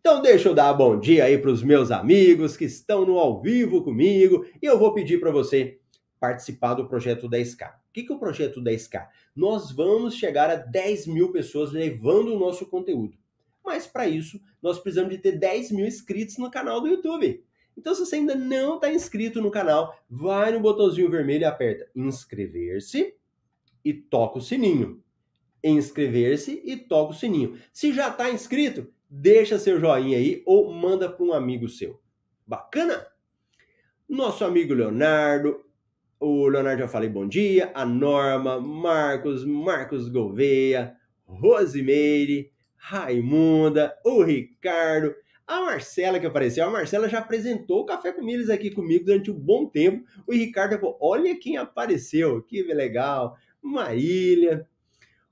Então 0.00 0.20
deixa 0.22 0.48
eu 0.48 0.54
dar 0.54 0.72
bom 0.72 0.98
dia 0.98 1.24
aí 1.24 1.38
para 1.38 1.50
os 1.50 1.62
meus 1.62 1.90
amigos 1.90 2.56
que 2.56 2.64
estão 2.64 3.04
no 3.04 3.18
ao 3.18 3.40
vivo 3.40 3.84
comigo 3.84 4.44
e 4.60 4.66
eu 4.66 4.78
vou 4.78 4.94
pedir 4.94 5.20
para 5.20 5.30
você 5.30 5.78
participar 6.18 6.74
do 6.74 6.88
projeto 6.88 7.28
10K. 7.28 7.72
O 8.02 8.06
que 8.06 8.12
é 8.12 8.14
o 8.14 8.18
projeto 8.18 8.62
10K? 8.62 9.08
Nós 9.34 9.72
vamos 9.72 10.14
chegar 10.14 10.50
a 10.50 10.56
10 10.56 11.06
mil 11.06 11.32
pessoas 11.32 11.72
levando 11.72 12.34
o 12.34 12.38
nosso 12.38 12.66
conteúdo. 12.66 13.16
Mas 13.64 13.86
para 13.86 14.08
isso, 14.08 14.40
nós 14.62 14.78
precisamos 14.78 15.14
de 15.14 15.18
ter 15.18 15.32
10 15.32 15.72
mil 15.72 15.86
inscritos 15.86 16.38
no 16.38 16.50
canal 16.50 16.80
do 16.80 16.88
YouTube. 16.88 17.44
Então, 17.76 17.94
se 17.94 18.00
você 18.04 18.16
ainda 18.16 18.34
não 18.34 18.74
está 18.74 18.92
inscrito 18.92 19.40
no 19.40 19.50
canal, 19.50 19.96
vai 20.10 20.50
no 20.50 20.58
botãozinho 20.58 21.10
vermelho 21.10 21.42
e 21.42 21.44
aperta 21.44 21.88
inscrever-se 21.94 23.14
e 23.84 23.92
toca 23.92 24.38
o 24.38 24.42
sininho. 24.42 25.02
inscrever-se 25.62 26.62
e 26.64 26.76
toca 26.76 27.12
o 27.12 27.14
sininho. 27.14 27.58
Se 27.72 27.92
já 27.92 28.08
está 28.08 28.30
inscrito, 28.30 28.92
deixa 29.08 29.58
seu 29.58 29.78
joinha 29.78 30.18
aí 30.18 30.42
ou 30.46 30.72
manda 30.72 31.08
para 31.08 31.24
um 31.24 31.32
amigo 31.32 31.68
seu. 31.68 32.00
Bacana? 32.46 33.06
Nosso 34.08 34.44
amigo 34.44 34.72
Leonardo, 34.72 35.64
o 36.20 36.48
Leonardo 36.48 36.82
já 36.82 36.88
falei 36.88 37.08
bom 37.08 37.26
dia, 37.26 37.70
a 37.74 37.84
Norma, 37.84 38.60
Marcos, 38.60 39.44
Marcos 39.44 40.08
Gouveia, 40.08 40.96
Rosimeire, 41.24 42.50
Raimunda, 42.76 43.94
o 44.04 44.22
Ricardo, 44.22 45.14
a 45.46 45.60
Marcela 45.60 46.18
que 46.18 46.26
apareceu. 46.26 46.66
A 46.66 46.70
Marcela 46.70 47.08
já 47.08 47.18
apresentou 47.18 47.80
o 47.80 47.86
Café 47.86 48.12
com 48.12 48.22
Milhas 48.22 48.50
aqui 48.50 48.70
comigo 48.70 49.04
durante 49.04 49.30
um 49.30 49.38
bom 49.38 49.66
tempo. 49.66 50.04
O 50.26 50.32
Ricardo 50.32 50.78
falou: 50.78 50.98
olha 51.00 51.38
quem 51.38 51.56
apareceu, 51.56 52.42
que 52.42 52.62
legal. 52.62 53.36
Marília. 53.62 54.68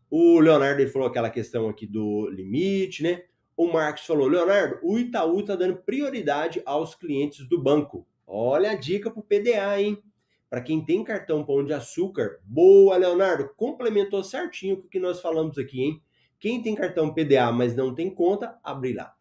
O 0.09 0.39
Leonardo 0.39 0.87
falou 0.89 1.09
aquela 1.09 1.31
questão 1.31 1.69
aqui 1.69 1.87
do 1.87 2.31
limite, 2.31 3.03
né? 3.03 3.25
O 3.57 3.67
Marcos 3.67 4.07
falou: 4.07 4.29
Leonardo, 4.29 4.79
o 4.83 4.99
Itaú 4.99 5.41
está 5.41 5.57
dando 5.57 5.77
prioridade 5.77 6.63
aos 6.65 6.95
clientes 6.95 7.47
do 7.49 7.61
banco. 7.61 8.07
Olha 8.27 8.71
a 8.71 8.75
dica 8.75 9.11
para 9.11 9.21
o 9.21 9.23
PDA, 9.23 9.81
hein? 9.81 10.03
Para 10.49 10.61
quem 10.61 10.85
tem 10.85 11.03
cartão 11.03 11.45
Pão 11.45 11.65
de 11.65 11.73
Açúcar, 11.73 12.39
boa, 12.45 12.97
Leonardo, 12.97 13.51
complementou 13.57 14.23
certinho 14.23 14.77
o 14.77 14.89
que 14.89 15.01
nós 15.01 15.21
falamos 15.21 15.59
aqui, 15.59 15.83
hein? 15.83 16.03
Quem 16.39 16.63
tem 16.63 16.75
cartão 16.75 17.13
PDA, 17.13 17.51
mas 17.51 17.75
não 17.75 17.95
tem 17.95 18.09
conta, 18.09 18.57
abre 18.63 18.93
lá. 18.93 19.13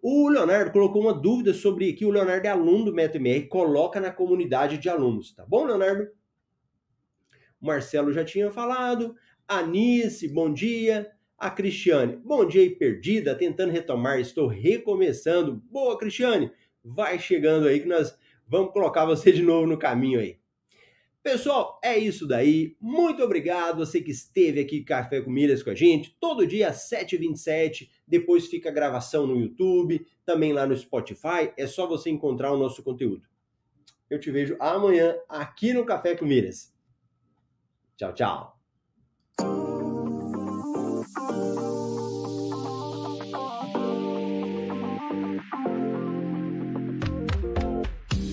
O 0.00 0.28
Leonardo 0.28 0.70
colocou 0.70 1.02
uma 1.02 1.12
dúvida 1.14 1.52
sobre 1.52 1.92
que 1.92 2.06
o 2.06 2.10
Leonardo 2.10 2.46
é 2.46 2.50
aluno 2.50 2.86
do 2.86 2.94
MetaMR, 2.94 3.48
coloca 3.48 4.00
na 4.00 4.10
comunidade 4.10 4.78
de 4.78 4.88
alunos, 4.88 5.34
tá 5.34 5.44
bom, 5.46 5.64
Leonardo? 5.64 6.08
O 7.60 7.66
Marcelo 7.66 8.12
já 8.12 8.24
tinha 8.24 8.50
falado. 8.50 9.14
Anice, 9.48 10.28
bom 10.28 10.52
dia. 10.52 11.10
A 11.38 11.50
Cristiane, 11.50 12.16
bom 12.16 12.46
dia 12.46 12.62
e 12.62 12.70
perdida, 12.70 13.34
tentando 13.34 13.72
retomar, 13.72 14.20
estou 14.20 14.46
recomeçando. 14.46 15.56
Boa, 15.70 15.98
Cristiane, 15.98 16.50
vai 16.82 17.18
chegando 17.18 17.66
aí 17.66 17.80
que 17.80 17.88
nós 17.88 18.16
vamos 18.46 18.72
colocar 18.72 19.04
você 19.04 19.32
de 19.32 19.42
novo 19.42 19.66
no 19.66 19.78
caminho 19.78 20.20
aí. 20.20 20.38
Pessoal, 21.24 21.80
é 21.82 21.96
isso 21.96 22.28
daí. 22.28 22.76
Muito 22.78 23.22
obrigado 23.22 23.78
você 23.78 23.98
que 24.02 24.10
esteve 24.10 24.60
aqui 24.60 24.84
Café 24.84 25.22
com 25.22 25.30
Milhas 25.30 25.62
com 25.62 25.70
a 25.70 25.74
gente. 25.74 26.14
Todo 26.20 26.46
dia 26.46 26.68
às 26.68 26.90
7h27. 26.90 27.88
Depois 28.06 28.46
fica 28.46 28.68
a 28.68 28.72
gravação 28.72 29.26
no 29.26 29.40
YouTube, 29.40 30.06
também 30.26 30.52
lá 30.52 30.66
no 30.66 30.76
Spotify. 30.76 31.50
É 31.56 31.66
só 31.66 31.86
você 31.86 32.10
encontrar 32.10 32.52
o 32.52 32.58
nosso 32.58 32.82
conteúdo. 32.82 33.26
Eu 34.10 34.20
te 34.20 34.30
vejo 34.30 34.54
amanhã 34.60 35.16
aqui 35.26 35.72
no 35.72 35.86
Café 35.86 36.14
com 36.14 36.26
Milhas. 36.26 36.70
Tchau, 37.96 38.12
tchau. 38.12 38.53